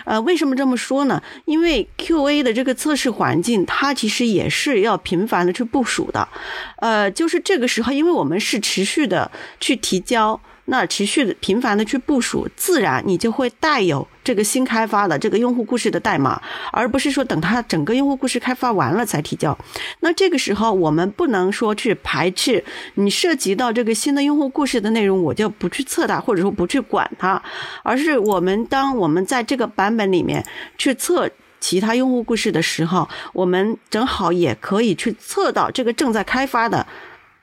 [0.06, 1.22] 呃，为什么这么说呢？
[1.46, 6.28] 因为 QA 的这个测试环境，它其实也是要频繁的去部署的。
[6.78, 10.42] 呃，就是这个时候，因为我们是持续的去提交。
[10.66, 19.56] 那持续的频繁的去部署，自然你就会带有这个新开发的这个用户故事的代码，而不是说等它整个用户故事开发完了才提交。
[20.00, 22.64] 那这个时候我们不能说去排斥
[22.96, 27.42] 你涉及到这个新的用户故事的内容，我就不去测它，或者说不去管它，
[27.84, 30.44] 而是我们当我们在这个版本里面
[30.78, 36.86] 去测其他用户故事的时候，我们正好也可以去测到这个正在开发的。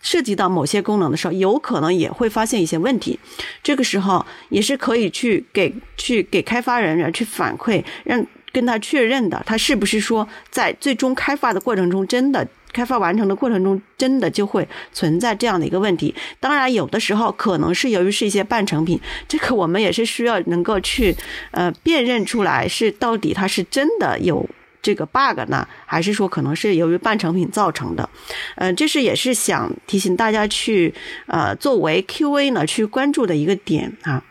[0.02, 3.18] 涉及到某些功能的时候，有可能也会发现一些问题，
[3.62, 16.14] 这个时候也是可以去给去给开发人员去反馈，让跟他确认的，他是不是说在最终开发的过程中，真的开发完成的过程中，真的就会存在这样的一个问题。
[16.38, 21.16] 当然，有的时候可能是由于是一些半成品，这个我们也是需要能够去
[21.52, 24.46] 呃辨认出来，是到底它是真的有。
[24.82, 28.08] 这个 bug 呢，还是说可能是由于半成品造成的？
[28.56, 30.92] 呃，这是也是想提醒大家去
[31.26, 34.22] 呃，作为 QA 呢去关注的一个点啊。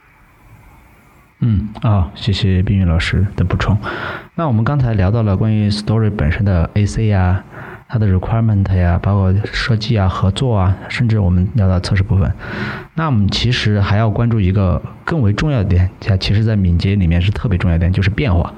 [1.39, 3.75] 嗯啊，谢谢冰云老师的补充。
[4.35, 7.43] 那我们刚才聊到了关于 story 本身的 AC 呀，
[7.87, 12.31] 它的 requirement 呀，包括设计啊、合作啊，甚至我们聊到测试部分。
[12.93, 18.53] 那我们其实还要关注一个更为重要的点，其实，在敏捷里面是特别重要的点，就是变化。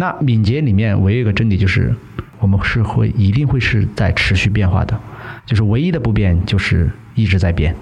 [0.00, 1.92] 那敏捷里面唯一一个真理就是，
[2.38, 4.98] 我们是会一定会是在持续变化的，
[5.44, 7.74] 就是唯一的不变就是一直在变。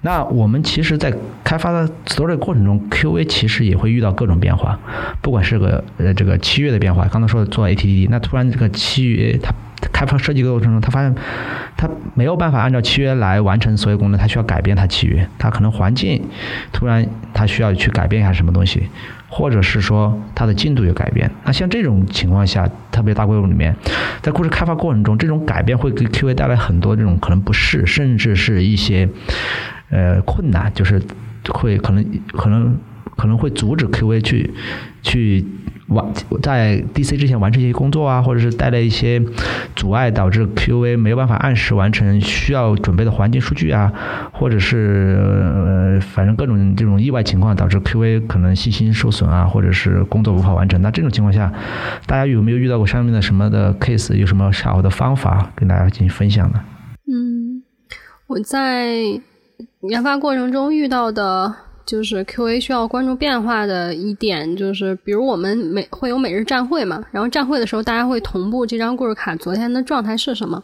[0.00, 4.76] 那我们其实，在开发的 story 过程中，QA 其实也会遇到各种变化，
[5.20, 9.54] 不管是个呃这个契约的变化，刚才说的做 ATD，那突然这个契约它
[9.92, 11.14] 开发设计过程中，他发现
[11.76, 16.20] 他没有办法按照契约来完成所有功能，他需要改变他契约，他可能环境
[16.72, 18.88] 突然他需要去改变一下什么东西。
[19.34, 23.74] 或者是说它的进度有改变，那像这种情况下，特别大规模里面，
[24.20, 29.08] 在故事开发过程中，这种改变会给 QA 带来很多这种可能不适，甚至是一些
[29.88, 31.00] 呃困难，就是
[31.48, 32.76] 会可能可能
[33.22, 34.52] 可能会阻止 QA 去
[35.00, 35.46] 去
[35.86, 36.04] 完
[36.42, 39.22] 在 DC 之前完成一些工作啊，或者是带来一些
[39.76, 43.92] 阻碍，导致 QA 没办法按时完成需要准备的环境数据啊，
[44.32, 50.82] 或者是呃反正各种这种意外情况导致 QA 可能信心受损啊，或者是工作无法完成。
[50.82, 51.52] 那这种情况下，
[52.06, 54.16] 大家有没有遇到过上面的什么的 case？
[54.16, 56.60] 有什么下好的方法跟大家进行分享呢？
[57.06, 57.62] 嗯，
[58.26, 58.90] 我在
[59.88, 61.54] 研发过程中遇到的。
[61.84, 70.62] 就是 QA 需要关注变化的一点，就是比如我们每会有每日站会嘛，然后站会的时候，大家会同步这张故事卡昨天的状态是什么。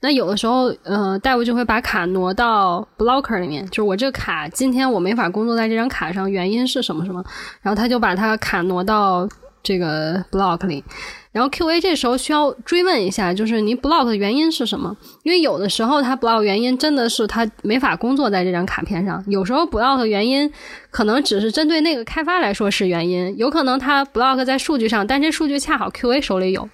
[0.00, 7.24] 那有的时候，呃，大夫就会把卡挪到 blocker 里面，就是我这个卡今天我没法工作在这张卡上，原因是什么什么，
[7.62, 9.26] 然后他就把他卡挪到
[9.64, 10.84] 这个 block 里。
[11.32, 14.96] 然后 QA 这时候需要追问一下，就是你 block 的原因是什么？
[15.24, 20.48] 因为有的时候他 block 原因真的是他没法工作在这张卡片上，有时候 block 的原因
[20.90, 26.68] 可能只是针对那个开发来说是原因，有可能他 block 在数据上，但这数据恰好 QA 手里有。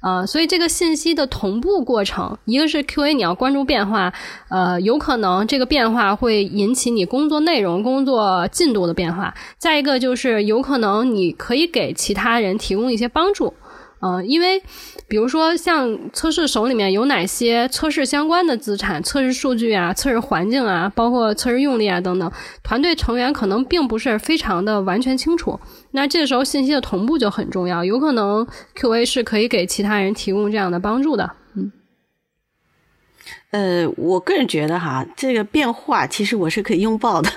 [0.00, 4.12] 啊，所以这个信息的同步过程，一个是 QA 你要关注变化，
[4.48, 13.52] 呃，有可能这个变化会引起你工作内容、工作进度的变化；再一个就是有可能你可以给其他人提供一些帮助。
[14.02, 14.62] 嗯，因为
[15.08, 22.32] 比如说像测试手里面有哪些测试相关的资产、测试数据啊、测试环境啊，包括测试用例啊等等，
[22.62, 25.60] 团队成员可能并不是非常的完全清楚。
[25.90, 31.32] 那这时候信息的同步就很重要，有可能 QA 是可以给其他人提供这样的帮助的。
[31.54, 31.72] 嗯，
[33.50, 37.30] 呃，我个人觉得哈，这个变化其实我是可以拥抱的。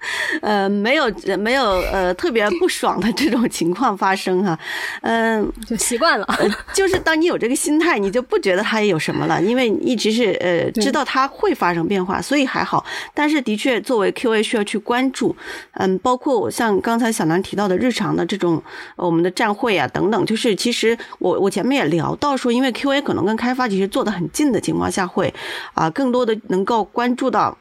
[0.42, 4.58] 呃，没有，没有，呃，特别不爽的这种情况发生哈，
[5.02, 6.26] 嗯，就习惯了。
[6.72, 12.84] 就是当你有这个心态，你就不觉得它有什么了，因为一直是呃知道它会发生变化，所以还好。
[13.12, 15.34] 但是的确，作为 QA 需要去关注，
[15.72, 18.62] 嗯，包括我像刚才小南提到的日常的这种
[18.96, 25.32] 我们的站会啊等等，就是其实我我前面也聊到说，因为 QA 可能跟开发其实做的很近的情况下，会
[25.74, 27.56] 啊更多的能够关注到。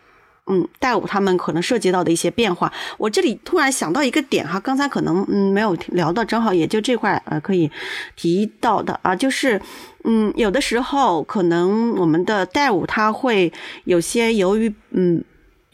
[0.47, 7.69] 嗯，带舞他们可能涉及到的一些变化，我这里突然想到一个点哈，刚才可能嗯没有聊到，正好也就这块呃可以
[8.15, 9.62] 提到的啊，就是
[10.03, 13.51] 嗯有的时候可能我们的带舞他会
[13.83, 15.23] 有些由于嗯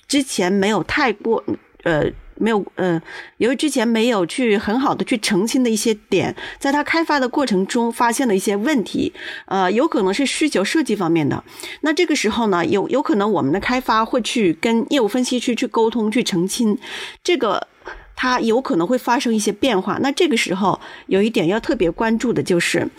[0.07, 1.43] 之前没有太过
[1.83, 2.11] 呃。
[2.35, 2.99] 没有，呃，
[3.37, 9.13] 由于之前没有去很好的去澄清的一些点，在它开发的过程中发现了一些问题，
[9.45, 11.43] 呃，有可能是需求设计方面的。
[11.81, 16.75] 那这个时候呢，有有可能我们的开发会去跟业务分析去去沟通去澄清，
[17.23, 17.67] 这个
[18.15, 19.99] 它有可能会发生一些变化。
[20.01, 22.89] 那这个时候有一点要特别关注的就是，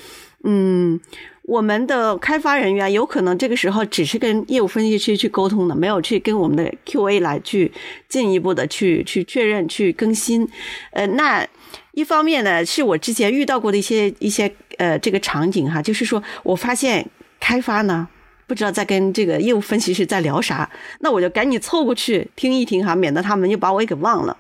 [0.45, 1.01] 嗯。
[1.47, 7.71] 我们的开发人员有可能这个时候只是跟业务分析师去沟通的，没有去跟我们的 QA 来去
[8.09, 10.49] 进一步的去去确认、去更新。
[10.93, 11.47] 呃，那
[11.93, 17.07] 一方面呢，是我之前遇到过的一些一些呃这个场景哈，就是说我发现
[17.39, 18.09] 开发呢
[18.47, 24.35] 不知道在跟这个业务分析师在聊啥，那我就赶紧凑过去听一听哈，免得他们又把我给忘了。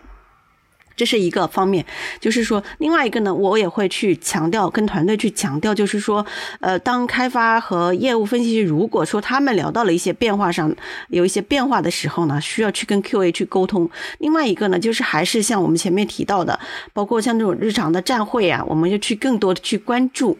[0.96, 1.84] 这是一个方面，
[2.20, 6.24] 就是说，另外一个呢，我也会去强调，跟团队去强调，就是说，
[6.60, 10.74] 呃，当开发和业务分析师如果说他们聊到了一些变化上
[11.08, 13.90] 有一些变化的时候呢，需要去跟 QA 去沟通。
[14.18, 16.58] 另外一个呢，就是还是像我们前面提到的，
[16.92, 20.38] 包括像这种日常的站会啊，我们就去更多的去关注。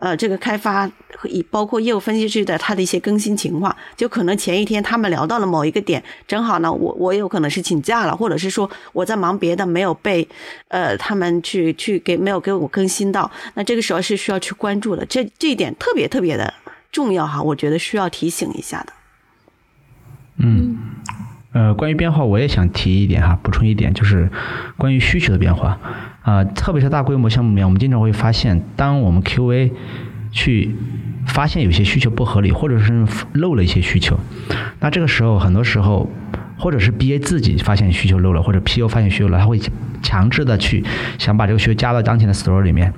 [0.00, 10.26] 呃，这个开发和以包括业务分析师的他的一些更新情况，就可能前一天他们聊到了某一个点，正好呢，我我有可能是请假了，或者是说我在忙别的，没有被
[10.68, 16.52] 呃他们去去给没有给我更新到，那这个时候是需要去关注的，这这一点特别特别的
[16.90, 18.92] 重要哈，我觉得需要提醒一下的。
[20.38, 20.78] 嗯，
[21.52, 24.30] 呃，关于变化，我也想提一点哈，补充一点，就是
[24.76, 25.78] 关于需求的变化。
[26.22, 29.72] 啊，特别是大规模项目里面，我们经常会发现，当我们 QA
[30.30, 30.76] 去
[31.26, 34.16] 发现有些需求不合理，或者是漏了一些需求，
[34.78, 36.08] 那这个时候很多时候，
[36.56, 39.58] 或者是 BA 自己发现需求漏了，或者 PO 发现需求了，他会
[40.02, 40.84] 强制的去
[41.18, 42.92] 想把这个需求加到当前的 store 里面，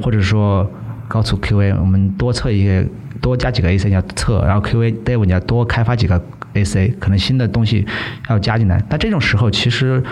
[0.00, 0.70] 或者说
[1.08, 2.88] 告诉 QA，我们多测一些，
[3.20, 6.24] 多加几个 AC 要测，然后 QA Dev 你要多开发几个。
[6.58, 7.86] AC 可能新的东西
[8.28, 10.02] 要加进来，那这种时候其实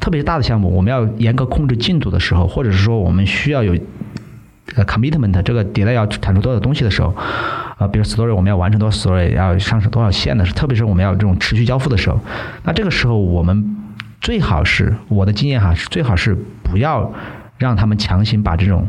[0.00, 3.76] 特别是大的项目，我们要严格控制进度的时候，或者是说我们需要有
[4.74, 7.14] 呃 commitment 这个迭代要产出多少东西的时候，
[7.78, 12.20] 啊，比如 story 我们要完成多少 story，要上升多少线的时候，特别是我们要这种持续交付的时候，
[12.64, 13.76] 那这个时候我们
[14.20, 17.12] 最好是我的经验哈，是最好是不要
[17.58, 18.86] 让他们强行把这种。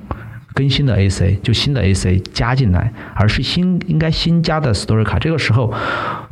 [0.55, 5.17] 更新的 AC 就新的 AC 加进来，而是新应该新加的 Story 卡。
[5.17, 5.73] 这个时候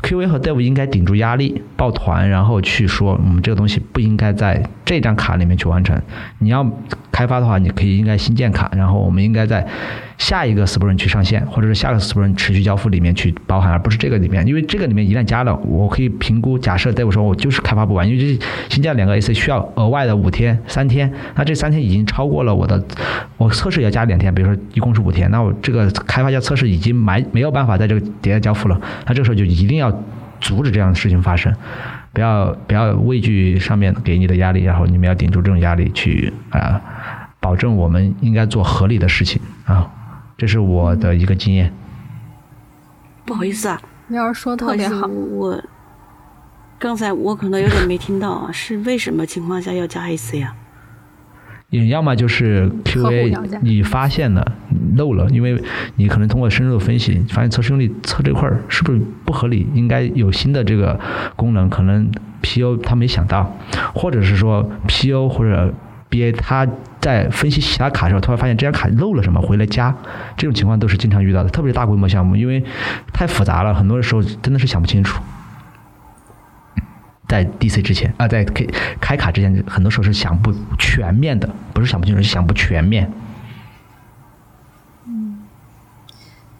[0.04, 6.00] QA 和 Dev 应该顶住压力，抱团，然后去说我们这个东西不应该在这张卡里面去完成。
[6.40, 6.66] 你要
[7.12, 9.66] 开发的话，你可以应该新建卡，然后我们应该在
[10.18, 14.46] 下一个 Sprint 去上线，或者是下个 Sprint 持续交付里面去包含，而不是这个里面。
[14.48, 22.84] 因为这个里面一旦加了，我可以评估，假设 Dev 说我就是开发不完，因为这新建两个 AC 需要额外的五天、三天，那这三天已经超过了我的，
[23.38, 29.91] 我测试也要加两天，比如说一共是五天，那我这个开发加测试已经没没有办法在这个迭代交付了，那这个时候就一定要
[30.40, 31.54] 阻止这样的事情发生，
[32.14, 36.82] 不要不要畏惧上面给你的压力，然后你们要顶住这种压力去啊、
[37.40, 39.90] 保证我们应该做合理的事情啊，
[40.38, 41.72] 这是我的一个经验。
[43.26, 45.64] 不好意思啊，你要是说特别好我
[46.80, 50.56] 刚才我可能有点没听到啊，是为什么情况下要加 AC 啊？
[51.72, 54.46] 你要么就是客户要加 QA 你发现了
[54.96, 55.58] 漏了，因为
[55.96, 61.00] 你可能通过深入的分析，发现测试用力测这块儿是不是不合理，应该有新的这个
[61.36, 62.12] 功能，可能
[62.44, 63.58] PO 他没想到，
[63.96, 65.74] 或者是说 PO 或者
[66.10, 66.68] BA 他
[67.00, 69.96] 在分析其他卡的时候，突然发现这张卡漏了什么，回来加，
[70.36, 72.62] 这种情况都是经常遇到的，特别是大规模项目，因为
[73.14, 75.22] 太复杂了，很多时候真的是想不清楚。
[77.32, 78.66] 在 DC 之前啊、在开
[79.00, 83.10] 开卡之前，很多时候是想不全面的，不是想不清楚，是想不全面。
[85.08, 85.40] 嗯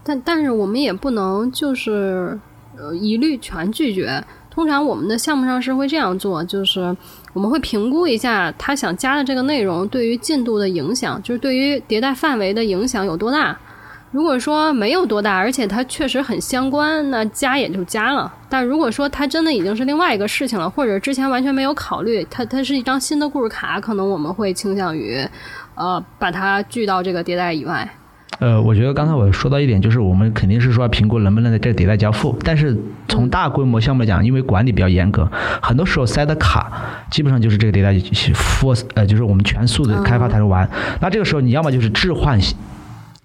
[0.02, 2.40] 但但是我们也不能就是
[2.78, 4.24] 呃一律全拒绝。
[4.50, 6.96] 通常我们的项目上是会这样做，就是
[7.34, 13.60] 我们会评估一下他想加的这个内容对于进度的影响，就是对于迭代范围的影响有多大。
[14.12, 18.32] 如果说没有多大，而且它确实很相关，那加也就加了。
[18.50, 25.26] 但如果说它真的已经是另外一个事情了，或者之前完全没有考虑，它它是一张新的故事卡，可能我们会倾向于，
[25.76, 27.90] 呃，把它聚到这个迭代以外。
[28.40, 32.76] 呃，我觉得刚才我说到一点，就是我们肯定是说评估能不能在这个迭代交付，但是
[33.08, 35.26] 从大规模项目来讲，因为管理比较严格，
[35.62, 36.70] 很多时候塞的卡
[37.10, 37.94] 基本上就是这个迭代
[38.34, 40.70] force，呃，就是我们全速的开发才能完。
[41.00, 42.38] 那这个时候你要么就是置换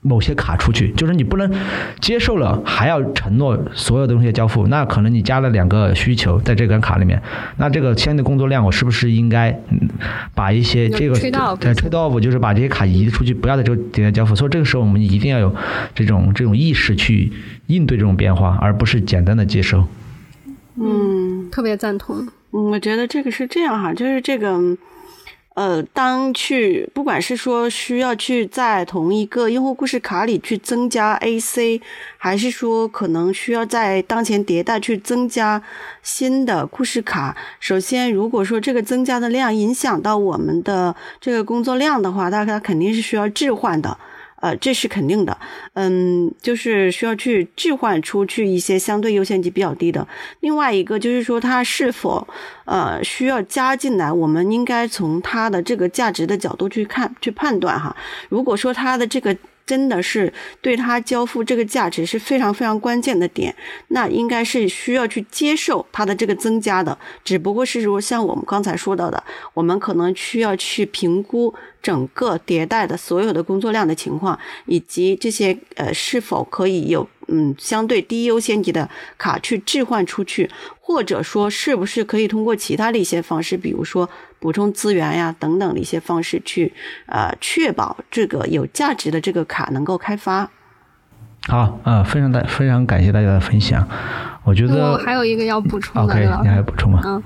[0.07, 1.53] 某些卡出去，就是你不能
[2.01, 7.21] 接受了还要承诺所有东西的交付，那可能你加了两个需求在这张卡里面，
[7.57, 9.89] 那这个相应的工作量我是不是应该嗯
[10.35, 15.55] 把一些这个 trade off 呃 trade off 就是把这些卡移出去，不要在这个点点交付，所以这个时候我们一定要有
[15.95, 17.33] 这种这种意识去
[17.67, 19.87] 应对这种变化，而不是简单的接受。
[20.79, 22.29] 嗯特别赞同。
[22.53, 24.57] 嗯，我觉得这个是这样哈，就是这个，
[25.57, 31.81] 呃，当去不管是说需要去在同一个用户故事卡里去增加 AC，
[32.19, 35.63] 还是说可能需要在当前迭代去增加
[36.03, 43.97] 新的故事卡，首先如果说这个增加的量影响到我们的这个工作量的话，大家肯定是需要置换的。
[44.41, 45.37] 呃，这是肯定的，
[45.75, 50.07] 嗯，就是需要去置换出去一些相对优先级比较低的。
[50.41, 52.27] 另外一个就是说，它是否
[52.67, 57.97] 呃需要加进来，我们应该从它的这个价值的角度去看去判断哈。
[58.29, 59.37] 如果说它的这个
[59.67, 63.55] 真的是对他交付这个价值是非常非常关键的点，
[63.89, 66.97] 那应该是需要去接受它的这个增加的。
[67.25, 71.53] 只不过是说像我们刚才说到的，我们可能需要去评估
[71.83, 78.89] 整个迭代的所有的工作量的情况，以及这些呃是否可以有嗯相对低优先级的
[79.19, 80.49] 卡去置换出去，
[80.79, 84.09] 或者说是不是可以通过其他的一些方式，比如说
[84.39, 86.73] 补充资源呀等等的一些方式去
[87.07, 90.51] 呃确保这个有价值的这个卡能够开发。
[91.49, 93.87] 好，呃，非常大，非常感谢大家的分享。
[94.45, 97.01] 我觉我得还有一个要补充的你还有补充吗？
[97.05, 97.23] 嗯，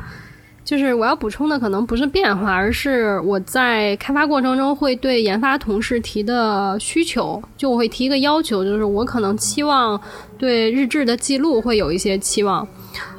[0.62, 9.98] 就是我要补充的可能不是变化，而是我在开发过程中会对研发同事提的需求，就我会提一个要求，就是我可能期望
[10.36, 12.66] 对日志的记录会有一些期望，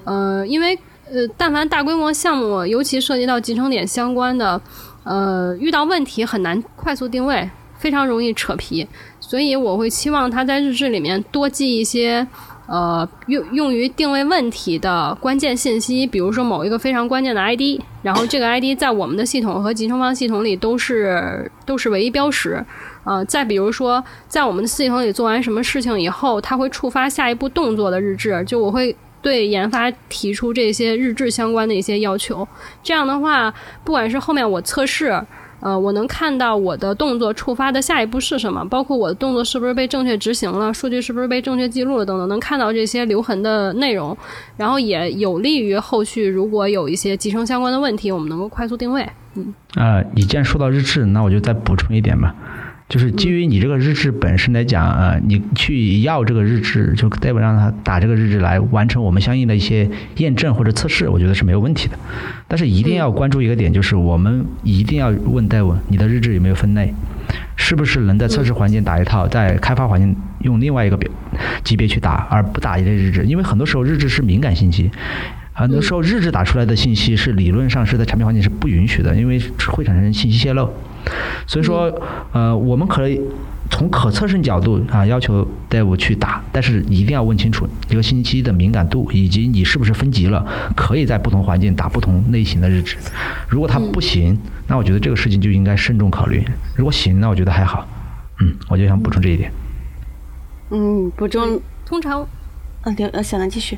[0.03, 0.77] 呃，因为
[1.11, 4.59] 呃，但凡大规模项目，尤其涉及到集成点相关的，
[5.03, 8.87] 呃，遇到问题很难快速定位，非常容易扯皮，
[9.19, 12.25] 所以我会期望他在日志里面多记一些。
[12.67, 22.65] 呃，用用于定位问题的关键信息，比如说某一个非常关键的 ID，然后这个 ID 在我们的系统和集成方系统里都是都是唯一标识。
[23.03, 32.47] 呃，再比如说，在我们的系统里做完什么事情以后，它会触发下一步动作的日志，就我会对研发提出这些日志相关的一些要求。
[32.81, 33.53] 这样的话，
[33.83, 35.21] 不管是后面我测试。
[35.63, 44.17] 呃，我能看到我的动作触发的下一步是什么，包括我的动作是不是被正确执行了，数据是不是被正确记录了等等，能看到这些留痕的内容，
[44.57, 49.07] 然后也有利于后续如果有一些集成相关的问题，我们能够快速定位。
[49.35, 52.33] 嗯呃，你既然说到日志，那我就再补充一点吧，
[52.91, 61.97] 就是基于你这个日志本身来讲，呃，你去要这个日志，就代表让他打这个日志来完成我们相应的一些验证或者测试，我觉得是没有问题的。
[62.49, 66.93] 但是一定要关注一个点，就是我们一定要问 Dev，你的日志有没有分类，
[67.55, 71.09] 是不是能在测试环境打一套，在开发环境用另外一个别
[71.63, 73.23] 级别去打，而不打一类日志？
[73.23, 74.91] 因为很多时候日志是敏感信息。
[75.53, 80.69] 很多时候，日志打出来的信息是理论上是在产品环境是不允许的，因为会产生信息泄露。
[81.45, 81.91] 所以说，
[82.31, 83.19] 呃，我们可以
[83.69, 90.45] 从可测试角度啊，要求 Dev 去打，但是一定要问清楚这个信息的敏感度，以及你是不是分级了，
[90.75, 92.95] 可以在不同环境打不同类型的日志。
[93.49, 94.37] 如果它不行，
[94.67, 96.45] 那我觉得这个事情就应该慎重考虑。
[96.75, 97.87] 如果行，那我觉得还好。
[98.39, 99.51] 嗯，我就想补充这一点。
[100.69, 102.25] 嗯，补充，通常，
[102.83, 103.77] 嗯，呃，小兰继续。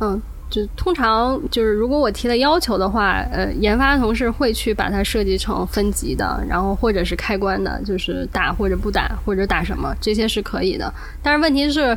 [0.00, 0.20] 嗯，
[0.50, 10.92] 就通常就是如果我提了要求的话，呃，研发同事会去把它设计成分级的，然后或者是开关的，就是打或者不打或者打什么，这些是可以的。
[11.22, 11.96] 但是问题是，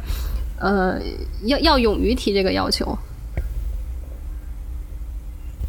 [0.60, 1.00] 呃，
[1.44, 2.98] 要要勇于提这个要求。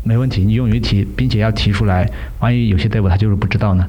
[0.02, 2.10] 没问题，你勇于提，并且要提出来。
[2.40, 3.86] 万一有些队伍他就是不知道呢？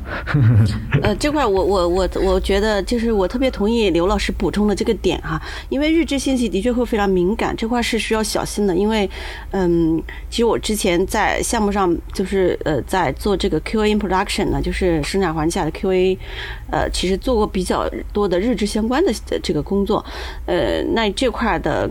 [1.01, 8.75] 呃，这块我我我我觉得就是我特别同意刘老师补充的这个点哈，因为日志信息的确会非常敏感，这块是需要小心的。
[8.75, 9.09] 因为
[9.51, 16.17] 嗯，其实我之前在项目上就是呃在做这个 QA production 呢，就是生产环境下的 QA，
[16.69, 20.03] 呃，其实做过比较多的日志相关的这个工作，
[20.45, 21.89] 呃，那这块的。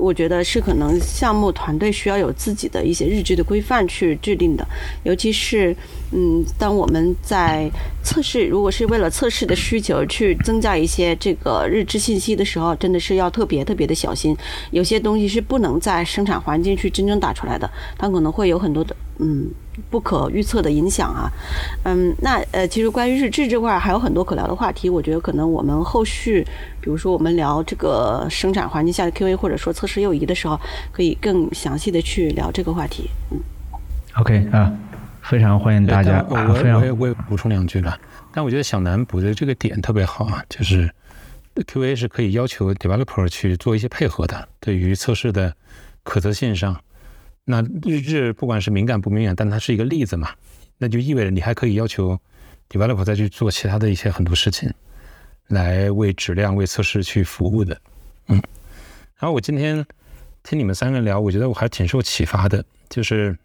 [0.00, 4.66] 我觉得是可能项目团队需要有自己的一些日志的规范去制定的，
[5.04, 5.76] 尤其是
[6.12, 7.70] 嗯，当我们在
[8.02, 14.36] 测试，如果是为了测试的需求去增加一些这个日志信息的时候，真的是要特别特别的小心。
[14.70, 19.48] 有些东西是不能在生产环境去真正打出来的，它可能会有很多的嗯。
[19.88, 21.30] 不可预测的影响啊，
[21.84, 26.46] 嗯，那呃，其实关于日志这块还有很多可聊的话题，我觉得可能我们后续，
[26.82, 30.60] 比如说我们聊这个生产环境下的 QA 或者说测试右移的时候，
[30.92, 33.08] 可以更详细的去聊这个话题。
[33.30, 33.38] 嗯
[34.20, 34.70] ，OK 啊，
[35.30, 36.26] 非常欢迎大家。
[36.28, 37.96] 我我也我也补充两句吧。
[38.34, 40.92] 但我觉得小南补的这个点特别好啊，就是
[41.54, 45.54] QA 是可以要求 developer 去做一些配合的，对于测试的
[46.02, 46.76] 可测性上。
[47.44, 50.30] 那日志不管是敏感不敏感，但它是一个例子嘛，
[50.78, 52.18] 那就意味着你还可以要求
[52.68, 54.68] developer 再去做其他的一些很多事情，
[55.46, 57.80] 来为质量、为测试去服务的。
[58.26, 58.34] 嗯，
[59.16, 59.86] 然后我今天
[60.42, 63.38] 听你们三个聊，我觉得我还挺受启发的，就是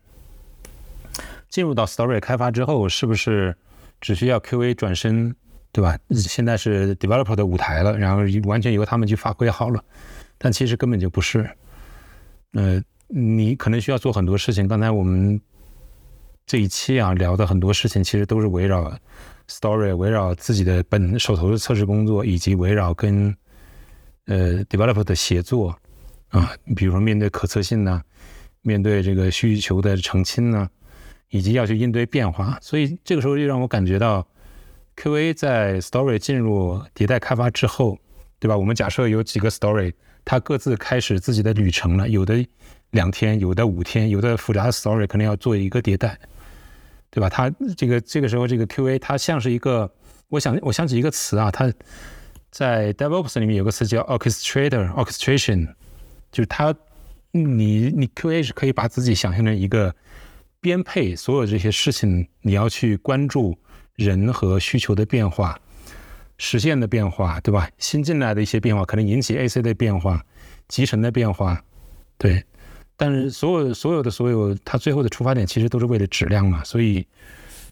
[1.55, 3.55] 进入到 story 开发之后，是不是
[4.01, 5.33] 只需要 QA 转身，
[5.71, 5.97] 对吧？
[6.11, 9.81] 现在是 developer 的舞台了，然后完全由他们去发挥好了，
[10.37, 11.49] 但其实根本就不是，
[12.51, 12.83] 呃。
[13.07, 14.67] 你可能需要做很多事情。
[14.67, 15.39] 刚才我们
[16.47, 18.91] 这一期啊聊的很多事情，其实都是围绕
[19.47, 23.33] story，围绕自己的本手头的测试工作，以及围绕跟
[24.25, 25.77] 呃 developer 的协作
[26.29, 28.01] 啊，比如说面对可测性呢，
[28.63, 30.67] 面对这个需求的澄清呢，
[31.29, 32.57] 以及要去应对变化。
[32.61, 34.27] 所以这个时候就让我感觉到
[34.95, 37.97] ，QA 在 story 进入迭代开发之后，
[38.39, 38.57] 对吧？
[38.57, 42.45] 我们假设有几个 story，它各自开始自己的旅程了，有的。
[42.91, 46.17] 两天，有的五天，有的复杂的 story 可能要做一个迭代，
[47.09, 47.27] 对吧？
[47.27, 49.91] 它这个这个时候这个 QA 它像是一个，
[50.29, 51.69] 我想我想起一个词啊，它
[52.51, 55.67] 在 DevOps 里面有个词叫 orchestrator，orchestration，
[56.31, 56.73] 就是它
[57.31, 59.93] 你你 QA 是可以把自己想象成一个
[60.65, 63.55] 编配所有这些事情，你要去关注
[63.93, 65.55] 人和需求的变化、
[66.39, 67.69] 实现的变化，对吧？
[67.77, 70.25] 新进来的一些变化可能引起 AC 的变化、
[70.67, 71.63] 集成的变化，
[72.17, 72.43] 对。
[72.97, 77.05] 但是所有所有的所有，它最后的出发点其实都是为了质量嘛，所以，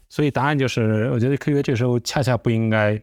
[0.08, 3.02] 所以答案就是，我觉得 QA 这时候恰恰不应该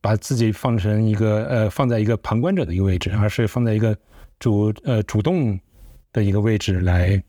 [0.00, 3.98] 把自己放成一个呃放在一个旁观者的一个位置，而是放在一个
[4.38, 5.58] 主呃主动
[6.12, 7.20] 的一个位置来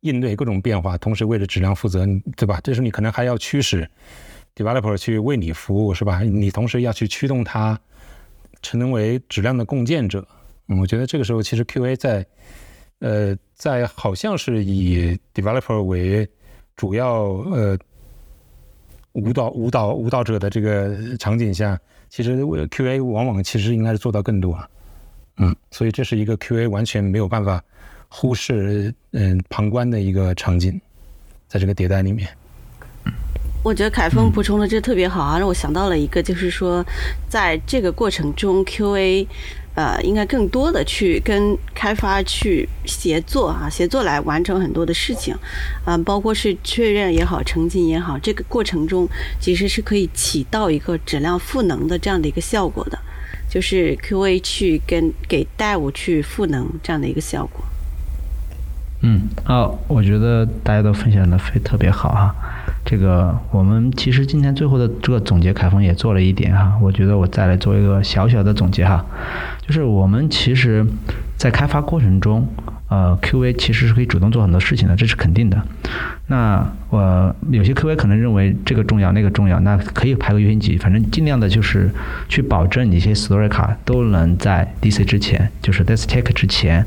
[0.00, 2.60] 应对各种变化，同时为了质量负责，对吧？
[2.62, 3.88] 这时候你可能还要驱使
[4.54, 6.20] developer 去为你服务，是吧？
[6.22, 7.78] 你同时要去驱动他
[8.62, 10.26] 成为质量的共建者。
[10.68, 12.26] 嗯，我觉得这个时候其实 QA 在
[13.00, 16.28] 呃，在好像是以 developer 为
[16.76, 17.78] 主要呃
[19.12, 21.78] 舞蹈舞蹈舞蹈者的这个场景下，
[22.08, 24.58] 其实 QA 往往其实应该是做到更多，
[25.38, 27.62] 嗯，所以这是一个 QA 完全没有办法
[28.08, 30.80] 忽视嗯旁观的一个场景，
[31.46, 32.28] 在这个迭代里面。
[33.64, 36.84] 我觉得凯峰补充的这特别好啊，让我想到了一个，就是说
[37.28, 39.26] 在这个过程中 QA。
[39.74, 45.32] 呃，应该更多的去跟开发去协作啊，协作来完成很多的事情，
[45.86, 49.08] 嗯，包括是确认也好，澄清也好，这个过程中
[49.40, 52.98] 其实是可以起到一个质量赋能的这样的一个效果的，
[53.48, 57.64] 就是 QA 去跟给 Dev 去赋能这样的一个效果。
[59.02, 62.34] 嗯，好，我觉得大家都分享的非特别好哈。
[62.84, 66.76] 这个我们其实今天最后的这个总结，凯峰也做了一点哈。
[66.82, 69.04] 我觉得我再来做一个小小的总结哈，
[69.64, 70.84] 就是我们其实，
[71.36, 72.48] 在开发过程中，
[72.88, 75.62] 呃，QA 其实是可以主动做很多事情的，这是肯定的。
[76.26, 81.88] 那我有些 QA 可能认为这个重要，那个重要，那可以排个优先级，反正尽量的就是
[82.28, 86.84] 去保证你一些 story 卡都能在 DC 之前，就是 Desk Check 之前，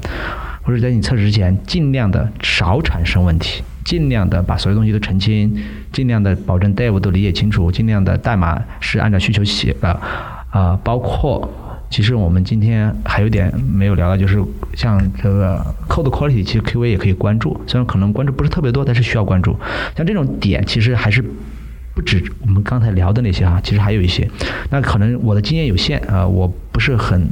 [0.62, 3.64] 或者在你测试之前，尽量的少产生问题。
[3.84, 5.52] 尽量的把所有东西都澄清，
[5.92, 10.00] 尽量的保证 Dev 都理解清楚，尽量的代码是按照需求写的，
[10.52, 11.52] 啊，包括
[11.90, 14.40] 其实我们今天还有点没有聊到，就是
[14.76, 15.60] 像这个
[15.90, 19.58] Code Quality，其实 QA 也可以关注，虽然可能关注不是特别多，但是需要关注。
[19.98, 21.26] 像这种点，其实还是。
[21.94, 24.28] 不止我们刚才聊的那些哈，其实还有一些。
[24.70, 27.30] 那可能我的经验有限啊，我不是很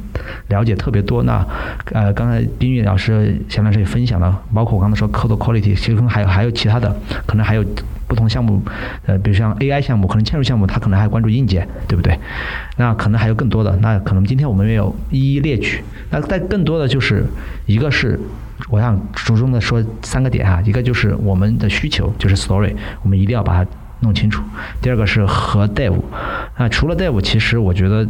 [0.48, 1.22] 了解特别多。
[1.22, 1.44] 那
[1.92, 6.94] 呃，刚才冰玉老师、钱老师也分享了，包括我刚才说 code quality，其实可能还有还有其他的，
[7.26, 7.64] 可能还有
[8.06, 8.62] 不同项目，
[9.06, 12.18] 呃，比如像 AI 项目，可能嵌入项目，他可能还关注硬件，对不对？
[12.76, 15.82] 那可能还有更多的，那可能今天我们没有一一列举。
[16.10, 17.24] 那但更多的就是
[17.64, 18.20] 一个是，
[18.68, 23.70] 我想着重的说三个点哈，一个就是我们的需求，就是 story，我们一定要把它。
[24.00, 24.42] 弄清楚。
[24.80, 25.94] 第二个是和 Dev，
[26.58, 28.06] 那除了 Dev，其实我觉得，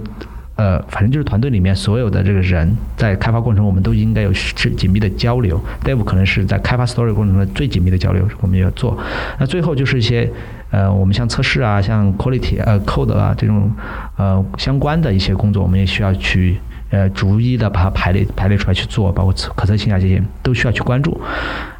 [0.56, 5.60] 呃，反正就是团队里面所有的这个人在开发过程中，我们都应该有是紧密的交流。
[5.84, 8.98] Dev 可能是在开发 Story 过程中最紧密的交流，我们要做。
[9.38, 10.30] 那最后就是一些，
[10.70, 13.70] 呃，我们像测试啊，像 Quality 呃 Code 啊这种
[14.16, 16.60] 呃相关的一些工作，我们也需要去
[16.90, 21.18] 呃逐一的把它排列排列出来去做，包括可测性啊这些都需要去关注。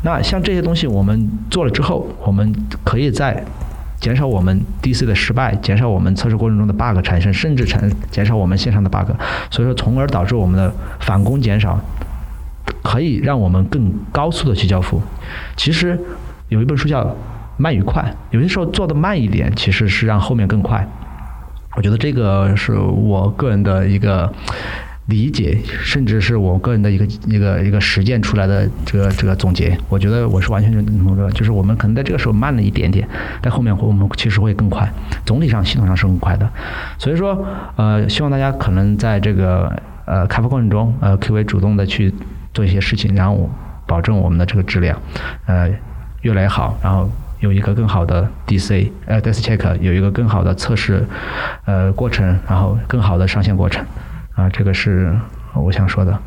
[0.03, 3.45] 那像这些东西我们做了之后，我们可以在
[4.01, 9.11] 减少我们 DC 的失败，减少我们测试过程中的 bug 产生，甚至产减少我们线上的 bug，
[9.51, 11.79] 所以说从而导致我们的返工减少，
[12.83, 15.01] 可以让我们更高速的去交付。
[15.55, 15.99] 其实
[16.49, 17.05] 有一本书叫
[17.59, 18.03] 《慢与快》，
[18.35, 20.85] 有些时候做的慢一点，其实是让后面更快。
[21.77, 24.33] 我觉得这个是我个人的一个。
[25.07, 31.29] 理解，甚至是我个人的一个一个一个实践出来的这个这个总结，我觉得我是完全认同的。
[31.33, 33.09] 就是我们可能在这个时候慢了一点点，
[33.43, 34.89] 在后面我们其实会更快，
[35.27, 36.49] 总体上系统上是更快的。
[36.97, 37.45] 所以说，
[37.77, 39.73] 呃，希望大家可能在这个
[40.05, 42.15] 呃开发过程中，呃，QA 主动的去
[42.55, 43.51] 做一些事情，然后
[43.87, 44.97] 保证我们的这个质量，
[45.47, 45.69] 呃，
[46.23, 51.05] 越来越好，然后有一个更好的 DC，呃，Desk Check，有一个更好的测试，
[51.65, 53.85] 呃，过程，然后更好的上线过程。
[54.41, 55.15] 啊，这个是
[55.55, 56.19] 我想说的。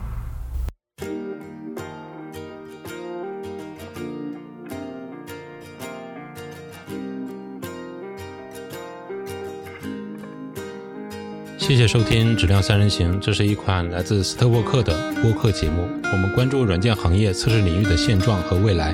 [11.58, 14.94] 谢谢收听《质量三人行》，这是一款来自斯特沃克的
[15.24, 15.90] 播客节目。
[16.12, 18.94] 我们关注软件行业测试领域的现状和未来，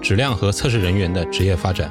[0.00, 1.90] 质量和测试人员的职业发展。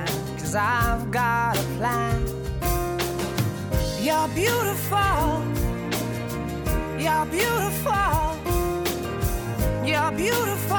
[0.51, 2.27] Cause I've got a plan.
[4.01, 5.45] You're beautiful.
[6.99, 8.35] You're beautiful.
[9.85, 10.70] You're beautiful.